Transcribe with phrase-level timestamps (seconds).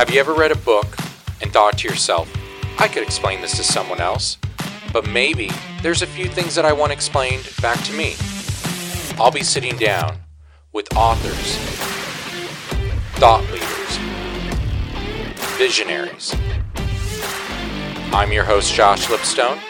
[0.00, 0.96] Have you ever read a book
[1.42, 2.34] and thought to yourself,
[2.78, 4.38] I could explain this to someone else,
[4.94, 5.50] but maybe
[5.82, 8.14] there's a few things that I want explained back to me?
[9.18, 10.16] I'll be sitting down
[10.72, 11.54] with authors,
[13.16, 13.98] thought leaders,
[15.58, 16.34] visionaries.
[18.10, 19.60] I'm your host, Josh Lipstone.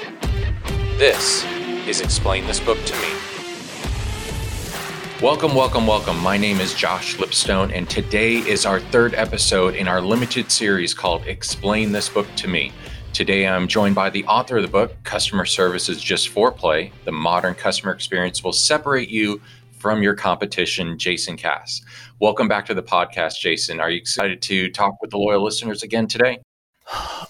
[0.97, 1.45] This
[1.89, 3.30] is Explain This Book to Me.
[5.23, 6.19] Welcome, welcome, welcome.
[6.21, 10.95] My name is Josh Lipstone, and today is our third episode in our limited series
[10.95, 12.73] called Explain This Book to Me.
[13.13, 16.91] Today, I'm joined by the author of the book, Customer Service is Just Foreplay.
[17.05, 21.83] The modern customer experience will separate you from your competition, Jason Cass.
[22.19, 23.79] Welcome back to the podcast, Jason.
[23.79, 26.39] Are you excited to talk with the loyal listeners again today?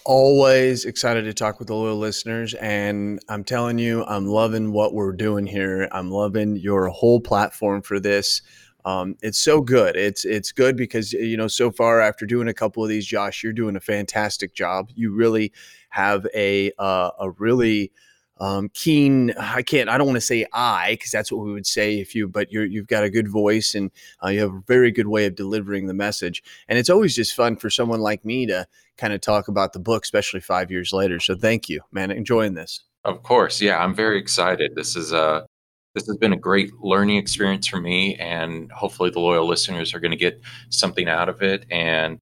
[0.05, 2.55] Always excited to talk with the loyal listeners.
[2.55, 5.89] And I'm telling you, I'm loving what we're doing here.
[5.93, 8.43] I'm loving your whole platform for this.
[8.85, 9.97] Um, it's so good.
[9.97, 13.43] It's it's good because you know so far after doing a couple of these, Josh,
[13.43, 14.91] you're doing a fantastic job.
[14.95, 15.53] You really
[15.91, 17.93] have a uh, a really
[18.39, 19.33] um, keen.
[19.33, 19.91] I can't.
[19.91, 22.27] I don't want to say I because that's what we would say if you.
[22.27, 23.91] But you're you've got a good voice and
[24.25, 26.43] uh, you have a very good way of delivering the message.
[26.69, 28.67] And it's always just fun for someone like me to
[29.01, 31.19] kind of talk about the book, especially five years later.
[31.19, 32.11] So thank you, man.
[32.11, 32.85] Enjoying this.
[33.05, 34.73] Of course, yeah, I'm very excited.
[34.75, 35.47] This is a
[35.95, 40.01] this has been a great learning experience for me, and hopefully the loyal listeners are
[40.01, 42.19] going to get something out of it and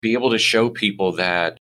[0.00, 1.58] be able to show people that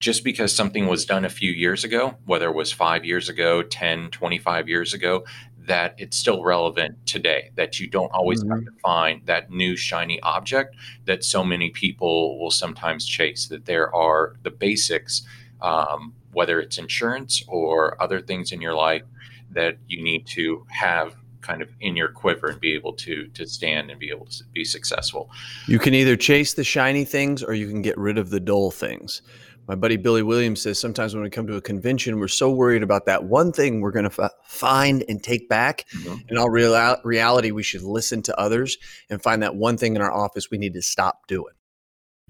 [0.00, 3.62] just because something was done a few years ago, whether it was five years ago,
[3.62, 5.24] 10, 25 years ago,
[5.66, 8.52] that it's still relevant today, that you don't always mm-hmm.
[8.52, 13.64] have to find that new shiny object that so many people will sometimes chase, that
[13.66, 15.22] there are the basics,
[15.60, 19.02] um, whether it's insurance or other things in your life
[19.50, 23.46] that you need to have kind of in your quiver and be able to to
[23.46, 25.28] stand and be able to be successful.
[25.66, 28.70] You can either chase the shiny things or you can get rid of the dull
[28.70, 29.22] things
[29.68, 32.82] my buddy Billy Williams says sometimes when we come to a convention, we're so worried
[32.82, 35.86] about that one thing we're going to f- find and take back.
[35.96, 36.28] Mm-hmm.
[36.28, 38.76] In all real- reality, we should listen to others
[39.08, 41.54] and find that one thing in our office we need to stop doing.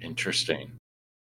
[0.00, 0.78] Interesting.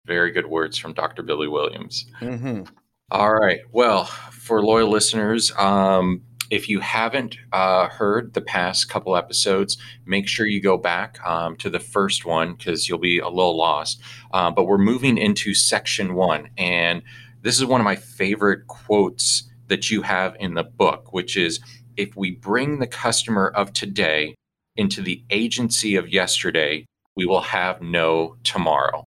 [0.05, 1.23] Very good words from Dr.
[1.23, 2.05] Billy Williams.
[2.21, 2.63] Mm-hmm.
[3.11, 3.61] All right.
[3.71, 10.27] Well, for loyal listeners, um, if you haven't uh, heard the past couple episodes, make
[10.27, 14.01] sure you go back um, to the first one because you'll be a little lost.
[14.31, 16.49] Uh, but we're moving into section one.
[16.57, 17.01] And
[17.41, 21.59] this is one of my favorite quotes that you have in the book, which is
[21.97, 24.35] if we bring the customer of today
[24.75, 26.85] into the agency of yesterday,
[27.15, 29.05] we will have no tomorrow.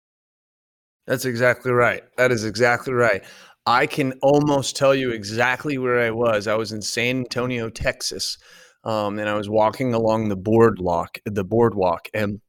[1.08, 2.04] That's exactly right.
[2.18, 3.24] That is exactly right.
[3.66, 6.48] I can almost tell you exactly where I was.
[6.48, 8.38] I was in San Antonio, Texas,
[8.84, 12.42] um, and I was walking along the boardwalk, the boardwalk, and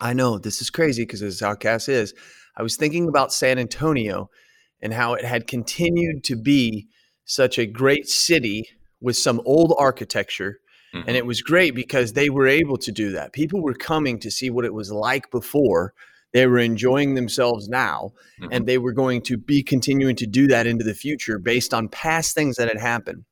[0.00, 2.12] I know this is crazy because this is how Cass is.
[2.56, 4.28] I was thinking about San Antonio
[4.82, 6.88] and how it had continued to be
[7.24, 8.68] such a great city
[9.00, 10.58] with some old architecture.
[10.92, 11.08] Mm-hmm.
[11.08, 13.32] And it was great because they were able to do that.
[13.32, 15.94] People were coming to see what it was like before
[16.32, 18.52] they were enjoying themselves now, mm-hmm.
[18.52, 21.88] and they were going to be continuing to do that into the future based on
[21.88, 23.24] past things that had happened.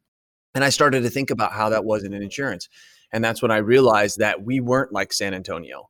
[0.54, 2.68] And I started to think about how that wasn't in insurance.
[3.12, 5.88] And that's when I realized that we weren't like San Antonio.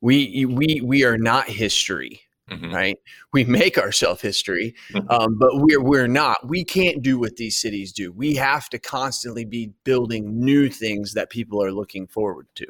[0.00, 2.22] We we we are not history.
[2.50, 2.74] Mm-hmm.
[2.74, 2.98] right?
[3.32, 5.08] We make ourselves history, mm-hmm.
[5.08, 6.46] um, but we're we're not.
[6.46, 8.12] We can't do what these cities do.
[8.12, 12.66] We have to constantly be building new things that people are looking forward to.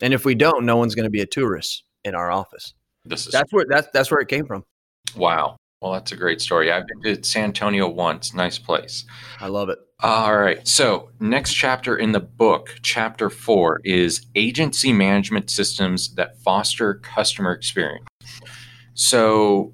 [0.00, 2.74] And if we don't, no one's going to be a tourist in our office.
[3.08, 4.64] This is that's where that's that's where it came from.
[5.16, 5.56] Wow.
[5.80, 6.72] Well, that's a great story.
[6.72, 8.34] I've been to San Antonio once.
[8.34, 9.04] Nice place.
[9.38, 9.78] I love it.
[10.00, 10.66] All right.
[10.66, 17.52] So, next chapter in the book, chapter four, is agency management systems that foster customer
[17.52, 18.06] experience.
[18.94, 19.72] So,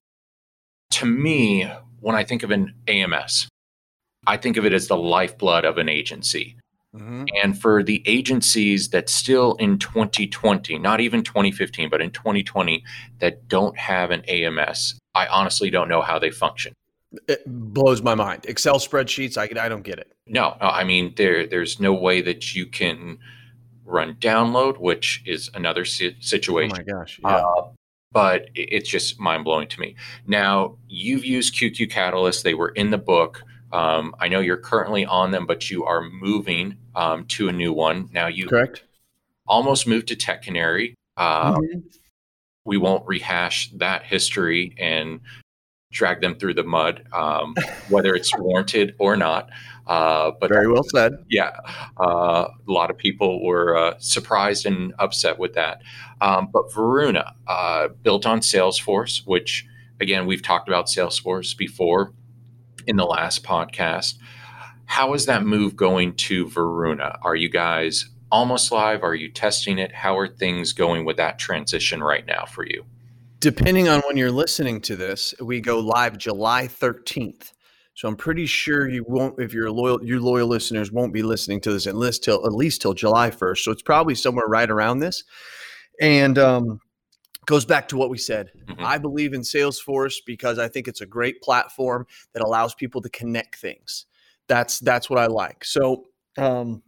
[0.92, 1.70] to me,
[2.00, 3.48] when I think of an AMS,
[4.26, 6.56] I think of it as the lifeblood of an agency.
[6.94, 7.24] Mm-hmm.
[7.42, 12.84] And for the agencies that still in 2020, not even 2015, but in 2020,
[13.18, 16.72] that don't have an AMS, I honestly don't know how they function.
[17.28, 18.46] It blows my mind.
[18.46, 20.12] Excel spreadsheets, I, I don't get it.
[20.26, 23.18] No, no, I mean there there's no way that you can
[23.84, 26.76] run download, which is another situation.
[26.76, 27.36] Oh my gosh, yeah.
[27.36, 27.68] Uh,
[28.10, 29.96] but it's just mind blowing to me.
[30.26, 33.42] Now you've used QQ Catalyst; they were in the book.
[33.74, 37.72] Um, I know you're currently on them, but you are moving um, to a new
[37.72, 38.08] one.
[38.12, 38.84] Now you correct
[39.46, 40.94] almost moved to Tech Canary.
[41.16, 41.78] Uh, mm-hmm.
[42.64, 45.20] We won't rehash that history and
[45.92, 47.54] drag them through the mud, um,
[47.88, 49.50] whether it's warranted or not.
[49.86, 51.12] Uh, but very well said.
[51.28, 51.58] Yeah,
[52.00, 55.82] uh, a lot of people were uh, surprised and upset with that.
[56.22, 59.66] Um, but Veruna, uh, built on Salesforce, which
[60.00, 62.14] again we've talked about Salesforce before
[62.86, 64.14] in the last podcast.
[64.86, 67.18] How is that move going to Veruna?
[67.22, 69.02] Are you guys almost live?
[69.02, 69.92] Are you testing it?
[69.92, 72.84] How are things going with that transition right now for you?
[73.40, 77.52] Depending on when you're listening to this, we go live July 13th.
[77.94, 81.60] So I'm pretty sure you won't, if you're loyal, your loyal listeners won't be listening
[81.62, 83.58] to this at least till at least till July 1st.
[83.58, 85.22] So it's probably somewhere right around this.
[86.00, 86.80] And um,
[87.46, 88.50] goes back to what we said.
[88.66, 88.84] Mm-hmm.
[88.84, 93.08] I believe in Salesforce because I think it's a great platform that allows people to
[93.10, 94.06] connect things.
[94.48, 95.64] That's that's what I like.
[95.64, 96.04] So
[96.36, 96.82] um,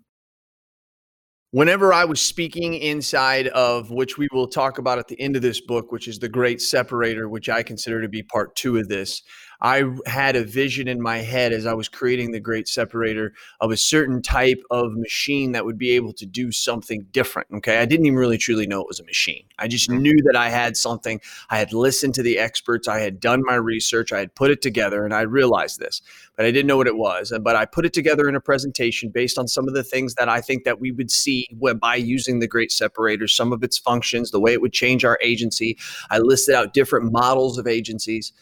[1.50, 5.42] whenever I was speaking inside of which we will talk about at the end of
[5.42, 8.88] this book, which is the Great Separator, which I consider to be part two of
[8.88, 9.22] this.
[9.60, 13.70] I had a vision in my head as I was creating the great separator of
[13.70, 17.48] a certain type of machine that would be able to do something different.
[17.54, 17.78] Okay.
[17.78, 19.44] I didn't even really truly know it was a machine.
[19.58, 20.02] I just mm-hmm.
[20.02, 21.20] knew that I had something.
[21.50, 24.62] I had listened to the experts, I had done my research, I had put it
[24.62, 26.02] together, and I realized this,
[26.36, 27.32] but I didn't know what it was.
[27.42, 30.28] But I put it together in a presentation based on some of the things that
[30.28, 31.48] I think that we would see
[31.80, 35.18] by using the great separator, some of its functions, the way it would change our
[35.22, 35.78] agency.
[36.10, 38.32] I listed out different models of agencies.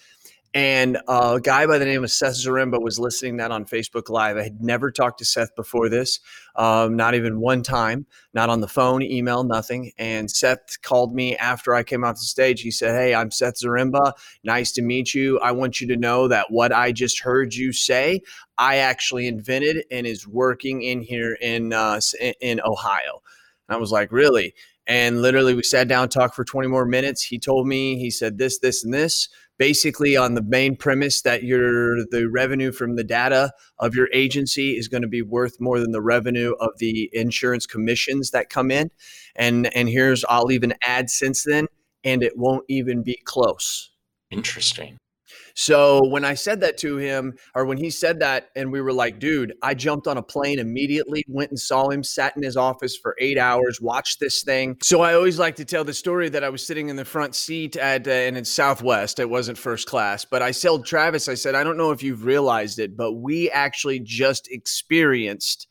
[0.54, 4.36] And a guy by the name of Seth Zaremba was listening that on Facebook Live.
[4.36, 6.20] I had never talked to Seth before this,
[6.54, 9.90] um, not even one time, not on the phone, email, nothing.
[9.98, 12.60] And Seth called me after I came off the stage.
[12.60, 14.12] He said, Hey, I'm Seth Zaremba.
[14.44, 15.40] Nice to meet you.
[15.40, 18.20] I want you to know that what I just heard you say,
[18.56, 22.00] I actually invented and is working in here in uh,
[22.40, 23.22] in Ohio.
[23.68, 24.54] And I was like, Really?
[24.86, 27.24] And literally, we sat down, talked for 20 more minutes.
[27.24, 31.42] He told me, he said this, this, and this basically on the main premise that
[31.42, 35.80] your the revenue from the data of your agency is going to be worth more
[35.80, 38.90] than the revenue of the insurance commissions that come in.
[39.36, 41.66] And and here's I'll even add since then
[42.02, 43.90] and it won't even be close.
[44.30, 44.98] Interesting
[45.54, 48.92] so when I said that to him, or when he said that, and we were
[48.92, 52.56] like, dude, I jumped on a plane immediately, went and saw him, sat in his
[52.56, 54.76] office for eight hours, watched this thing.
[54.82, 57.34] So I always like to tell the story that I was sitting in the front
[57.34, 59.18] seat at, uh, and it's Southwest.
[59.18, 62.24] It wasn't first class, but I told Travis, I said, I don't know if you've
[62.24, 65.68] realized it, but we actually just experienced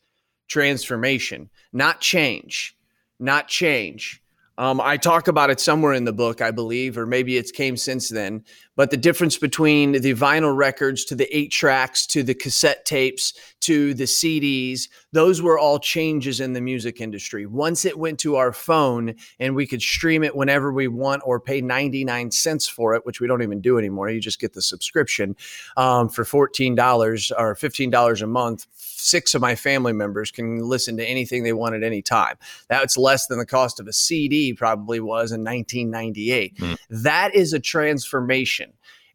[0.48, 2.76] transformation, not change,
[3.18, 4.22] not change.
[4.56, 7.76] Um, I talk about it somewhere in the book, I believe, or maybe it's came
[7.76, 8.44] since then.
[8.76, 13.32] But the difference between the vinyl records to the eight tracks to the cassette tapes
[13.60, 17.46] to the CDs, those were all changes in the music industry.
[17.46, 21.40] Once it went to our phone and we could stream it whenever we want or
[21.40, 24.10] pay 99 cents for it, which we don't even do anymore.
[24.10, 25.36] You just get the subscription
[25.76, 28.66] um, for $14 or $15 a month.
[28.72, 32.36] Six of my family members can listen to anything they want at any time.
[32.68, 36.56] That's less than the cost of a CD probably was in 1998.
[36.56, 36.78] Mm.
[36.90, 38.63] That is a transformation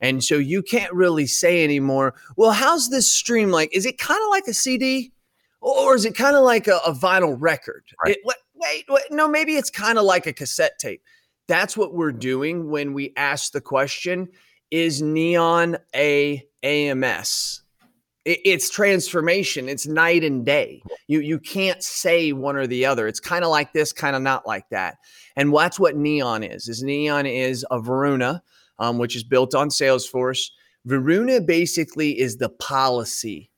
[0.02, 3.76] and so you can't really say anymore, well, how's this stream like?
[3.76, 5.12] Is it kind of like a CD
[5.62, 7.84] or is it kind of like a, a, vinyl record?
[8.04, 8.16] Right.
[8.16, 8.20] It,
[8.56, 11.02] wait, wait, no, maybe it's kind of like a cassette tape.
[11.48, 14.30] That's what we're doing when we ask the question
[14.72, 17.64] Is Neon a AMS?
[18.24, 19.68] It, it's transformation.
[19.68, 20.82] It's night and day.
[21.08, 23.08] You you can't say one or the other.
[23.08, 24.98] It's kind of like this, kind of not like that.
[25.36, 26.70] And that's what Neon is.
[26.70, 28.42] Is Neon is a Veruna
[28.80, 30.50] um, which is built on Salesforce.
[30.88, 33.50] Veruna basically is the policy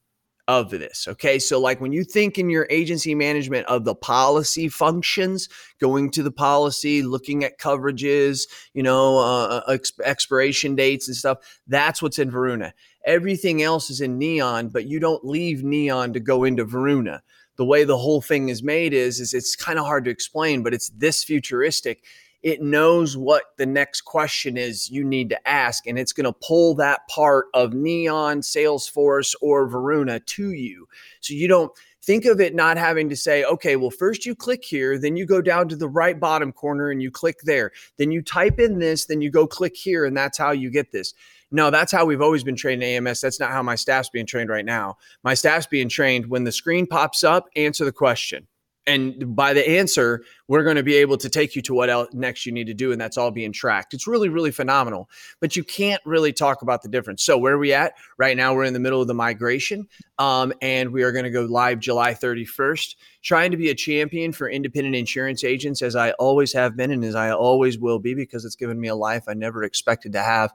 [0.48, 1.08] of this.
[1.08, 1.40] Okay.
[1.40, 5.48] So, like when you think in your agency management of the policy functions,
[5.80, 11.38] going to the policy, looking at coverages, you know, uh, uh expiration dates and stuff,
[11.68, 12.74] that's what's in Veruna.
[13.06, 17.22] Everything else is in Neon, but you don't leave Neon to go into Veruna.
[17.58, 20.64] The way the whole thing is made is, is it's kind of hard to explain,
[20.64, 22.04] but it's this futuristic
[22.44, 26.40] it knows what the next question is you need to ask, and it's going to
[26.42, 30.88] pull that part of Neon, Salesforce, or Veruna to you.
[31.20, 31.72] So you don't
[32.04, 35.26] think of it not having to say, okay, well, first you click here, then you
[35.26, 37.72] go down to the right bottom corner and you click there.
[37.98, 40.92] Then you type in this, then you go click here, and that's how you get
[40.92, 41.14] this.
[41.52, 43.22] No, that's how we've always been trained in AMS.
[43.22, 44.98] That's not how my staff's being trained right now.
[45.24, 48.48] My staff's being trained when the screen pops up, answer the question
[48.88, 52.10] and by the answer we're going to be able to take you to what else
[52.14, 53.94] next you need to do and that's all being tracked.
[53.94, 55.10] It's really really phenomenal
[55.40, 57.24] but you can't really talk about the difference.
[57.24, 57.94] So where are we at?
[58.18, 59.88] Right now we're in the middle of the migration
[60.20, 64.32] um, and we are going to go live july 31st trying to be a champion
[64.32, 68.14] for independent insurance agents as i always have been and as i always will be
[68.14, 70.54] because it's given me a life i never expected to have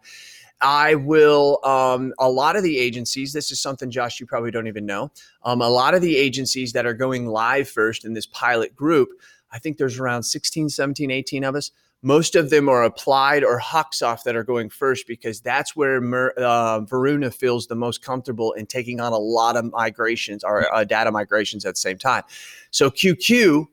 [0.60, 4.66] I will, um, a lot of the agencies, this is something, Josh, you probably don't
[4.66, 5.10] even know.
[5.42, 9.10] Um, a lot of the agencies that are going live first in this pilot group,
[9.52, 11.70] I think there's around 16, 17, 18 of us.
[12.02, 16.32] Most of them are applied or HawkSoft that are going first because that's where Mer,
[16.36, 20.84] uh, Veruna feels the most comfortable in taking on a lot of migrations or uh,
[20.84, 22.22] data migrations at the same time.
[22.70, 23.66] So QQ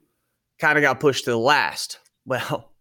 [0.57, 1.99] kind of got pushed to the last.
[2.25, 2.72] Well,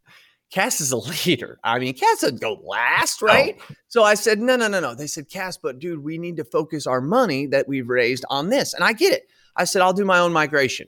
[0.52, 1.59] Cass is a leader.
[1.64, 3.59] I mean, Cass doesn't go last, right?
[3.59, 3.75] Oh.
[3.88, 4.94] So I said, no, no, no, no.
[4.94, 8.50] They said, Cass, but dude, we need to focus our money that we've raised on
[8.50, 8.75] this.
[8.75, 9.25] And I get it.
[9.56, 10.87] I said, I'll do my own migration.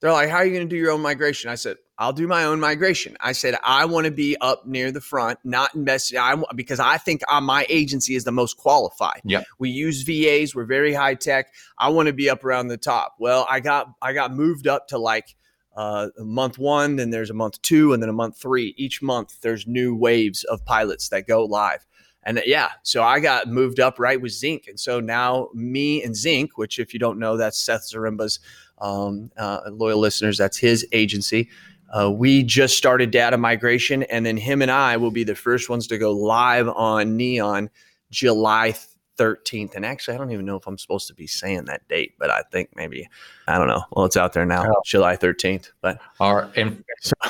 [0.00, 1.50] They're like, how are you going to do your own migration?
[1.50, 3.16] I said, I'll do my own migration.
[3.20, 6.18] I said, I want to be up near the front, not invested.
[6.18, 9.22] I because I think uh, my agency is the most qualified.
[9.24, 10.54] Yeah, we use VAs.
[10.54, 11.46] We're very high tech.
[11.78, 13.14] I want to be up around the top.
[13.18, 15.34] Well, I got I got moved up to like
[15.76, 18.74] uh, month one, then there's a month two, and then a month three.
[18.76, 21.86] Each month, there's new waves of pilots that go live.
[22.22, 24.66] And uh, yeah, so I got moved up right with Zinc.
[24.68, 28.40] And so now me and Zinc, which if you don't know, that's Seth Zaremba's
[28.78, 31.48] um, uh, loyal listeners, that's his agency.
[31.96, 35.68] Uh, we just started data migration, and then him and I will be the first
[35.68, 37.70] ones to go live on Neon
[38.10, 38.74] July
[39.16, 39.74] 13th.
[39.74, 42.30] And actually, I don't even know if I'm supposed to be saying that date, but
[42.30, 43.08] I think maybe,
[43.46, 43.82] I don't know.
[43.92, 44.80] Well, it's out there now, oh.
[44.84, 45.70] July 13th.
[45.80, 46.50] But all right.
[46.56, 46.84] And,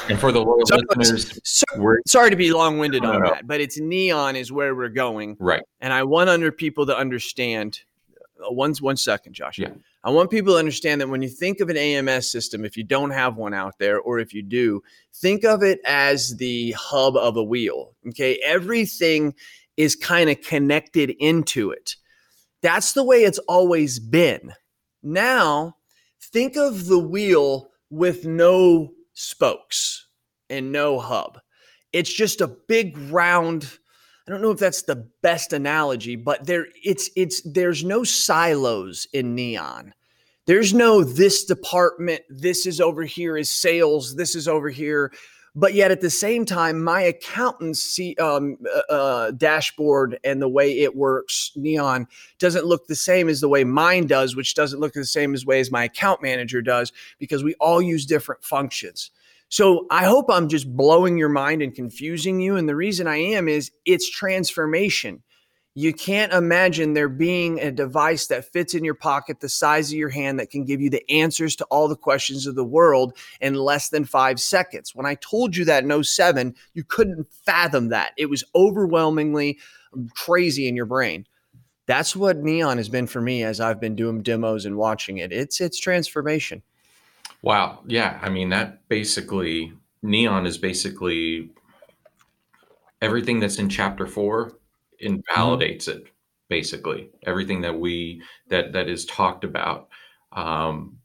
[0.09, 3.31] and for the loyal so, listeners, so, sorry to be long winded on know.
[3.31, 5.37] that, but it's neon is where we're going.
[5.39, 5.63] Right.
[5.81, 7.81] And I want under people to understand
[8.45, 9.59] uh, one, one second, Josh.
[9.59, 9.71] Yeah.
[10.05, 12.85] I want people to understand that when you think of an AMS system, if you
[12.85, 14.83] don't have one out there, or if you do,
[15.15, 17.93] think of it as the hub of a wheel.
[18.09, 18.39] Okay.
[18.45, 19.35] Everything
[19.77, 21.97] is kind of connected into it.
[22.63, 24.53] That's the way it's always been.
[25.03, 25.77] Now,
[26.21, 30.09] think of the wheel with no spokes
[30.51, 31.39] and no hub.
[31.93, 33.79] It's just a big round
[34.27, 39.07] I don't know if that's the best analogy, but there it's it's there's no silos
[39.13, 39.95] in neon.
[40.47, 45.13] There's no this department, this is over here is sales, this is over here
[45.57, 50.49] but yet at the same time my accountant's see, um, uh, uh, dashboard and the
[50.49, 52.07] way it works neon
[52.39, 55.47] doesn't look the same as the way mine does which doesn't look the same as
[55.47, 59.11] way as my account manager does because we all use different functions.
[59.49, 63.17] So i hope i'm just blowing your mind and confusing you and the reason i
[63.17, 65.23] am is it's transformation
[65.79, 69.99] you can't imagine there being a device that fits in your pocket the size of
[69.99, 73.13] your hand that can give you the answers to all the questions of the world
[73.43, 74.95] in less than five seconds.
[74.95, 78.13] When I told you that in 07, you couldn't fathom that.
[78.17, 79.59] It was overwhelmingly
[80.15, 81.27] crazy in your brain.
[81.85, 85.31] That's what Neon has been for me as I've been doing demos and watching it.
[85.31, 86.63] It's it's transformation.
[87.43, 87.81] Wow.
[87.87, 88.19] Yeah.
[88.23, 91.51] I mean, that basically Neon is basically
[93.03, 94.57] everything that's in chapter four
[95.01, 95.99] invalidates mm-hmm.
[95.99, 96.13] it
[96.49, 99.89] basically everything that we that that is talked about
[100.33, 100.97] um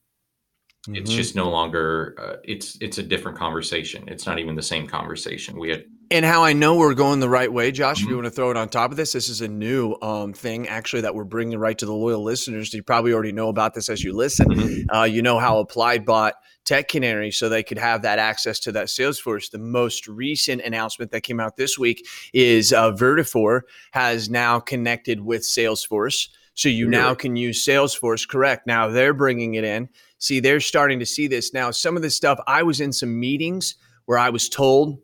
[0.87, 0.95] mm-hmm.
[0.95, 4.87] it's just no longer uh, it's it's a different conversation it's not even the same
[4.87, 8.03] conversation we had and how I know we're going the right way, Josh, mm-hmm.
[8.03, 8.23] if you mm-hmm.
[8.23, 11.01] want to throw it on top of this, this is a new um, thing actually
[11.01, 12.73] that we're bringing right to the loyal listeners.
[12.73, 14.49] You probably already know about this as you listen.
[14.49, 14.95] Mm-hmm.
[14.95, 16.33] Uh, you know how Applied bought
[16.65, 19.49] Tech Canary so they could have that access to that Salesforce.
[19.49, 25.21] The most recent announcement that came out this week is uh, Vertafore has now connected
[25.21, 26.27] with Salesforce.
[26.55, 27.01] So you really?
[27.01, 28.27] now can use Salesforce.
[28.27, 28.67] Correct.
[28.67, 29.87] Now they're bringing it in.
[30.17, 31.71] See, they're starting to see this now.
[31.71, 33.75] Some of this stuff, I was in some meetings
[34.05, 34.99] where I was told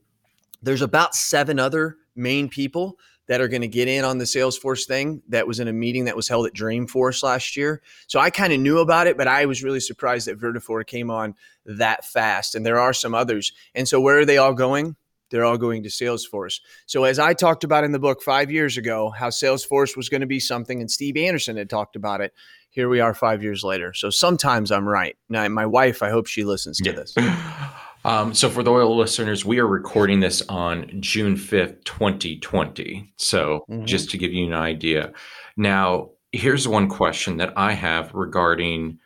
[0.61, 2.97] there's about seven other main people
[3.27, 6.05] that are going to get in on the Salesforce thing that was in a meeting
[6.05, 7.81] that was held at Dreamforce last year.
[8.07, 11.11] So I kind of knew about it, but I was really surprised that Vertafore came
[11.11, 11.35] on
[11.65, 12.55] that fast.
[12.55, 13.51] And there are some others.
[13.75, 14.95] And so where are they all going?
[15.29, 16.61] They're all going to Salesforce.
[16.85, 20.21] So as I talked about in the book five years ago, how Salesforce was going
[20.21, 22.33] to be something, and Steve Anderson had talked about it.
[22.69, 23.93] Here we are five years later.
[23.93, 25.17] So sometimes I'm right.
[25.27, 26.95] Now, my wife, I hope she listens to yeah.
[26.95, 27.15] this.
[28.07, 33.13] Um, so, for the loyal listeners, we are recording this on June 5th, 2020.
[33.17, 33.83] So, mm-hmm.
[33.83, 35.11] just to give you an idea.
[35.57, 38.99] Now, here's one question that I have regarding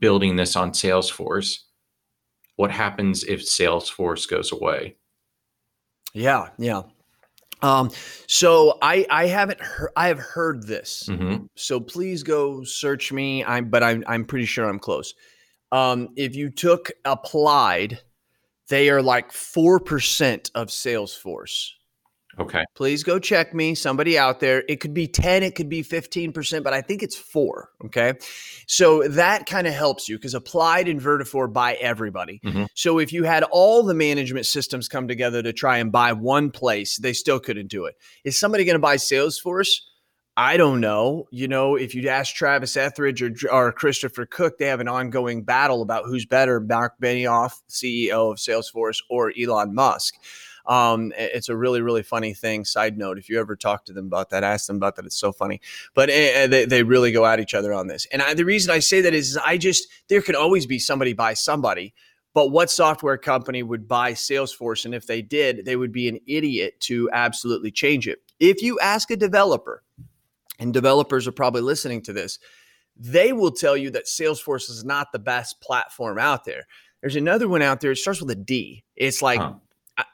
[0.00, 1.60] building this on Salesforce.
[2.56, 4.96] What happens if Salesforce goes away?
[6.12, 6.82] Yeah, yeah.
[7.62, 7.92] Um,
[8.26, 11.04] so I I haven't heard I have heard this.
[11.08, 11.44] Mm-hmm.
[11.54, 13.44] So please go search me.
[13.44, 15.14] I'm but I'm I'm pretty sure I'm close.
[15.70, 18.00] Um, if you took applied
[18.68, 21.70] they are like 4% of Salesforce.
[22.38, 22.64] Okay.
[22.76, 23.74] Please go check me.
[23.74, 24.62] Somebody out there.
[24.68, 27.70] It could be 10, it could be 15%, but I think it's four.
[27.84, 28.14] Okay.
[28.66, 32.40] So that kind of helps you because applied and Vertafore by everybody.
[32.44, 32.64] Mm-hmm.
[32.74, 36.50] So if you had all the management systems come together to try and buy one
[36.50, 37.96] place, they still couldn't do it.
[38.24, 39.80] Is somebody going to buy Salesforce?
[40.38, 41.26] I don't know.
[41.32, 45.42] You know, if you'd ask Travis Etheridge or, or Christopher Cook, they have an ongoing
[45.42, 50.14] battle about who's better, Mark Benioff, CEO of Salesforce, or Elon Musk.
[50.64, 52.64] Um, it's a really, really funny thing.
[52.64, 55.06] Side note, if you ever talk to them about that, ask them about that.
[55.06, 55.60] It's so funny.
[55.92, 58.06] But uh, they, they really go at each other on this.
[58.12, 60.78] And I, the reason I say that is, is I just, there could always be
[60.78, 61.94] somebody buy somebody.
[62.32, 64.84] But what software company would buy Salesforce?
[64.84, 68.20] And if they did, they would be an idiot to absolutely change it.
[68.38, 69.82] If you ask a developer,
[70.58, 72.38] and developers are probably listening to this,
[72.96, 76.64] they will tell you that Salesforce is not the best platform out there.
[77.00, 77.92] There's another one out there.
[77.92, 78.84] It starts with a D.
[78.96, 79.54] It's like huh.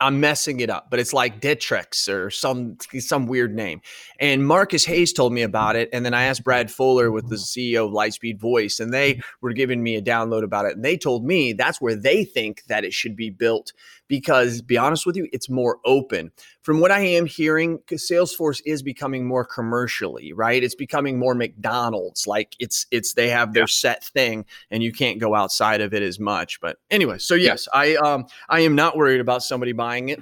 [0.01, 3.83] I'm messing it up, but it's like Ditrex or some some weird name.
[4.19, 7.37] And Marcus Hayes told me about it, and then I asked Brad Fuller with the
[7.37, 10.77] CEO of Lightspeed Voice, and they were giving me a download about it.
[10.77, 13.73] And they told me that's where they think that it should be built
[14.09, 16.31] because, be honest with you, it's more open.
[16.63, 20.63] From what I am hearing, because Salesforce is becoming more commercially right.
[20.63, 22.27] It's becoming more McDonald's.
[22.27, 26.03] Like it's it's they have their set thing, and you can't go outside of it
[26.03, 26.61] as much.
[26.61, 30.21] But anyway, so yes, I um I am not worried about somebody buying it.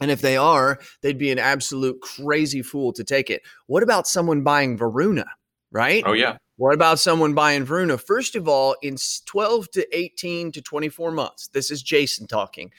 [0.00, 3.42] And if they are, they'd be an absolute crazy fool to take it.
[3.66, 5.26] What about someone buying Veruna,
[5.70, 6.02] right?
[6.06, 6.38] Oh, yeah.
[6.56, 8.00] What about someone buying Veruna?
[8.00, 12.72] First of all, in 12 to 18 to 24 months, this is Jason talking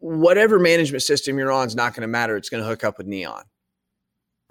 [0.00, 2.36] whatever management system you're on is not going to matter.
[2.36, 3.44] It's going to hook up with Neon.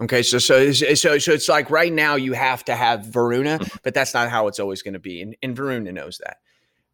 [0.02, 3.76] Okay, so so so so it's like right now you have to have Veruna, mm-hmm.
[3.82, 6.38] but that's not how it's always going to be, and, and Veruna knows that.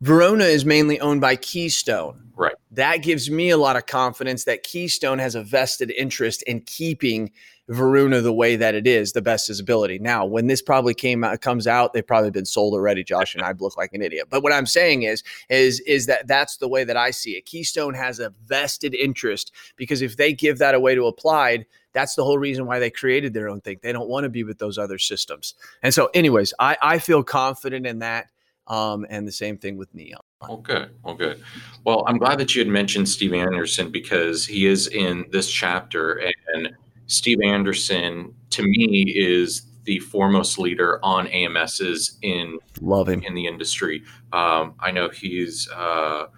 [0.05, 2.31] Veruna is mainly owned by Keystone.
[2.37, 2.55] Right.
[2.73, 7.31] That gives me a lot of confidence that Keystone has a vested interest in keeping
[7.73, 9.99] Veruna the way that it is, the best visibility.
[9.99, 13.03] Now, when this probably came out, comes out, they've probably been sold already.
[13.03, 14.29] Josh and I look like an idiot.
[14.31, 17.47] But what I'm saying is, is, is that that's the way that I see it.
[17.47, 22.25] Keystone has a vested interest because if they give that away to Applied, that's the
[22.25, 23.79] whole reason why they created their own thing.
[23.83, 25.55] They don't want to be with those other systems.
[25.83, 28.29] And so, anyways, I, I feel confident in that.
[28.69, 30.21] Um, and the same thing with Neon.
[30.63, 30.91] Good.
[31.03, 31.43] Well, good.
[31.85, 36.23] Well, I'm glad that you had mentioned Steve Anderson because he is in this chapter,
[36.55, 36.71] and
[37.13, 43.47] Steve Anderson to me is the foremost leader on AMSs in love him in the
[43.47, 44.03] industry.
[44.33, 46.29] Um, I know he's a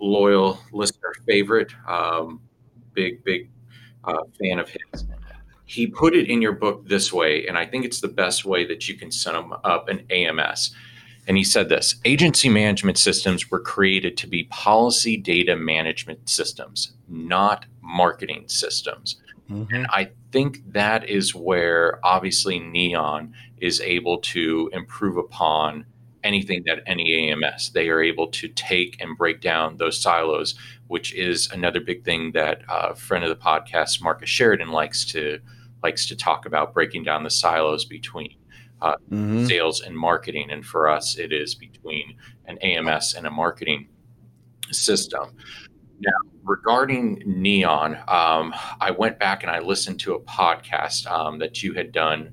[0.00, 2.40] loyal listener favorite, um,
[2.92, 3.50] big big
[4.02, 5.04] uh, fan of his.
[5.66, 8.66] He put it in your book this way, and I think it's the best way
[8.66, 10.74] that you can sum up an AMS.
[11.28, 16.94] And he said this agency management systems were created to be policy data management systems,
[17.08, 19.19] not marketing systems.
[19.50, 19.74] Mm-hmm.
[19.74, 25.86] And I think that is where obviously Neon is able to improve upon
[26.22, 27.70] anything that any AMS.
[27.70, 30.54] They are able to take and break down those silos,
[30.86, 35.04] which is another big thing that a uh, friend of the podcast, Marcus Sheridan, likes
[35.06, 35.40] to
[35.82, 38.34] likes to talk about breaking down the silos between
[38.82, 39.46] uh, mm-hmm.
[39.46, 40.50] sales and marketing.
[40.50, 43.88] And for us, it is between an AMS and a marketing
[44.70, 45.34] system.
[46.00, 51.62] Now, regarding Neon, um, I went back and I listened to a podcast um, that
[51.62, 52.32] you had done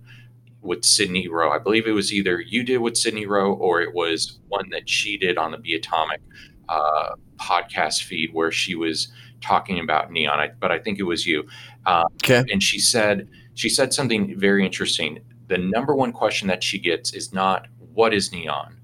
[0.60, 1.51] with Sydney Rowe.
[1.51, 4.89] I believe it was either you did with Sydney Rowe or it was one that
[4.89, 6.19] she did on the Be Atomic
[6.67, 10.39] uh, podcast feed where she was talking about Neon.
[10.39, 11.47] I, but I think it was you.
[11.86, 12.43] Um, okay.
[12.51, 15.19] And she said she said something very interesting.
[15.47, 18.80] The number one question that she gets is not what is Neon,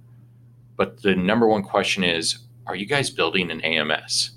[0.78, 4.32] but the number one question is, are you guys building an AMS?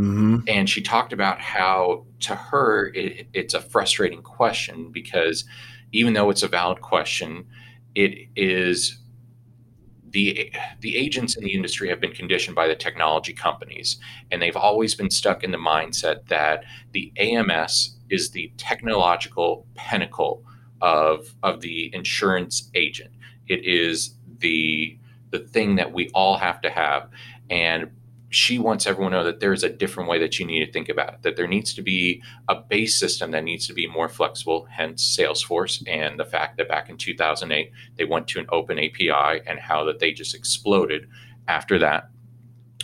[0.00, 0.38] Mm-hmm.
[0.48, 5.44] And she talked about how, to her, it, it's a frustrating question because
[5.92, 7.46] even though it's a valid question,
[7.94, 8.98] it is
[10.08, 13.98] the the agents in the industry have been conditioned by the technology companies,
[14.30, 20.44] and they've always been stuck in the mindset that the AMS is the technological pinnacle
[20.80, 23.10] of of the insurance agent.
[23.48, 24.98] It is the
[25.30, 27.08] the thing that we all have to have,
[27.48, 27.90] and
[28.30, 30.88] she wants everyone to know that there's a different way that you need to think
[30.88, 34.08] about it, that there needs to be a base system that needs to be more
[34.08, 38.78] flexible, hence Salesforce and the fact that back in 2008 they went to an open
[38.78, 41.08] API and how that they just exploded
[41.48, 42.08] after that.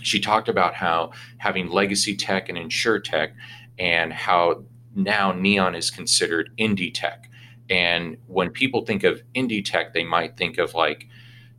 [0.02, 3.32] She talked about how having legacy tech and insure tech
[3.78, 4.64] and how
[4.96, 7.30] now Neon is considered indie tech.
[7.70, 11.06] And when people think of indie tech, they might think of like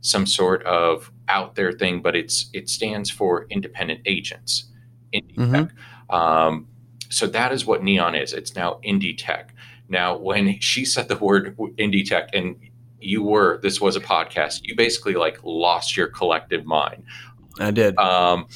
[0.02, 4.64] some sort of out there thing, but it's it stands for independent agents.
[5.14, 6.14] Mm-hmm.
[6.14, 6.66] Um,
[7.10, 8.32] so that is what Neon is.
[8.32, 9.54] It's now indie tech.
[9.88, 12.56] Now, when she said the word indie tech, and
[13.00, 17.04] you were this was a podcast, you basically like lost your collective mind.
[17.58, 17.96] I did.
[17.98, 18.46] Um,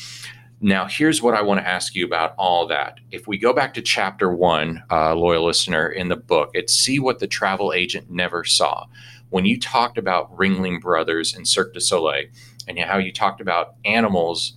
[0.65, 3.01] now, here's what I want to ask you about all that.
[3.11, 7.01] If we go back to chapter one, uh, loyal listener, in the book, it's see
[7.01, 8.87] what the travel agent never saw.
[9.31, 12.27] When you talked about Ringling Brothers and Cirque du Soleil,
[12.69, 14.55] and how you talked about animals,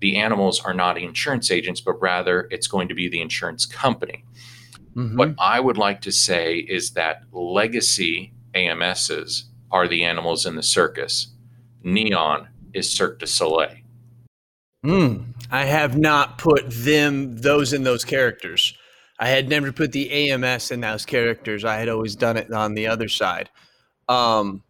[0.00, 4.24] the animals are not insurance agents, but rather it's going to be the insurance company.
[4.94, 5.16] Mm-hmm.
[5.16, 10.62] What I would like to say is that legacy AMSs are the animals in the
[10.62, 11.28] circus.
[11.82, 13.76] Neon is Cirque du Soleil.
[14.84, 18.74] Mm, I have not put them those in those characters.
[19.18, 21.64] I had never put the AMS in those characters.
[21.64, 23.50] I had always done it on the other side.
[24.08, 24.62] Um,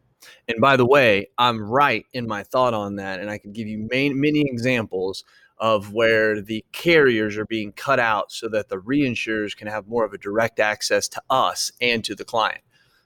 [0.48, 3.68] and by the way, I'm right in my thought on that, and I can give
[3.68, 5.24] you main, many examples
[5.58, 10.04] of where the carriers are being cut out so that the reinsurers can have more
[10.04, 12.62] of a direct access to us and to the client.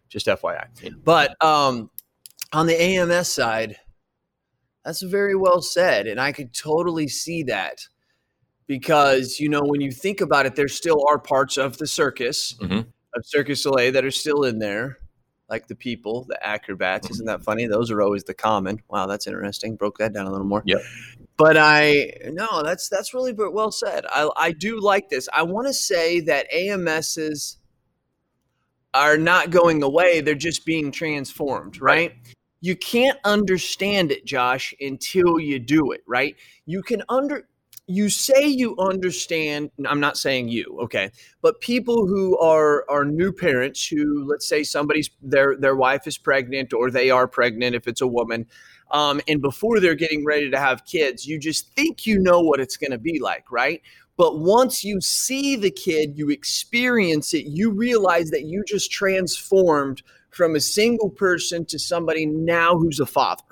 [0.09, 0.67] Just FYI.
[1.03, 1.91] But um,
[2.53, 3.77] on the AMS side,
[4.85, 6.07] that's very well said.
[6.07, 7.79] And I could totally see that
[8.67, 12.55] because, you know, when you think about it, there still are parts of the circus,
[12.61, 12.81] mm-hmm.
[12.81, 14.99] of Circus Soleil that are still in there,
[15.53, 17.07] like the people, the acrobats.
[17.07, 17.13] Mm-hmm.
[17.13, 17.67] Isn't that funny?
[17.67, 18.83] Those are always the common.
[18.89, 19.77] Wow, that's interesting.
[19.77, 20.63] Broke that down a little more.
[20.67, 20.83] Yep.
[21.37, 24.05] But I no, that's that's really well said.
[24.11, 25.29] I I do like this.
[25.33, 27.59] I want to say that AMSs
[28.95, 32.11] are not going away; they're just being transformed, right?
[32.11, 36.37] right you can't understand it, Josh, until you do it, right?
[36.65, 37.49] You can under
[37.87, 43.33] you say you understand i'm not saying you okay but people who are are new
[43.33, 47.89] parents who let's say somebody's their their wife is pregnant or they are pregnant if
[47.89, 48.47] it's a woman
[48.93, 52.61] um, and before they're getting ready to have kids you just think you know what
[52.61, 53.83] it's going to be like right?
[54.19, 60.03] But once you see the kid you experience it you realize that you just transformed
[60.31, 63.43] from a single person to somebody now who's a father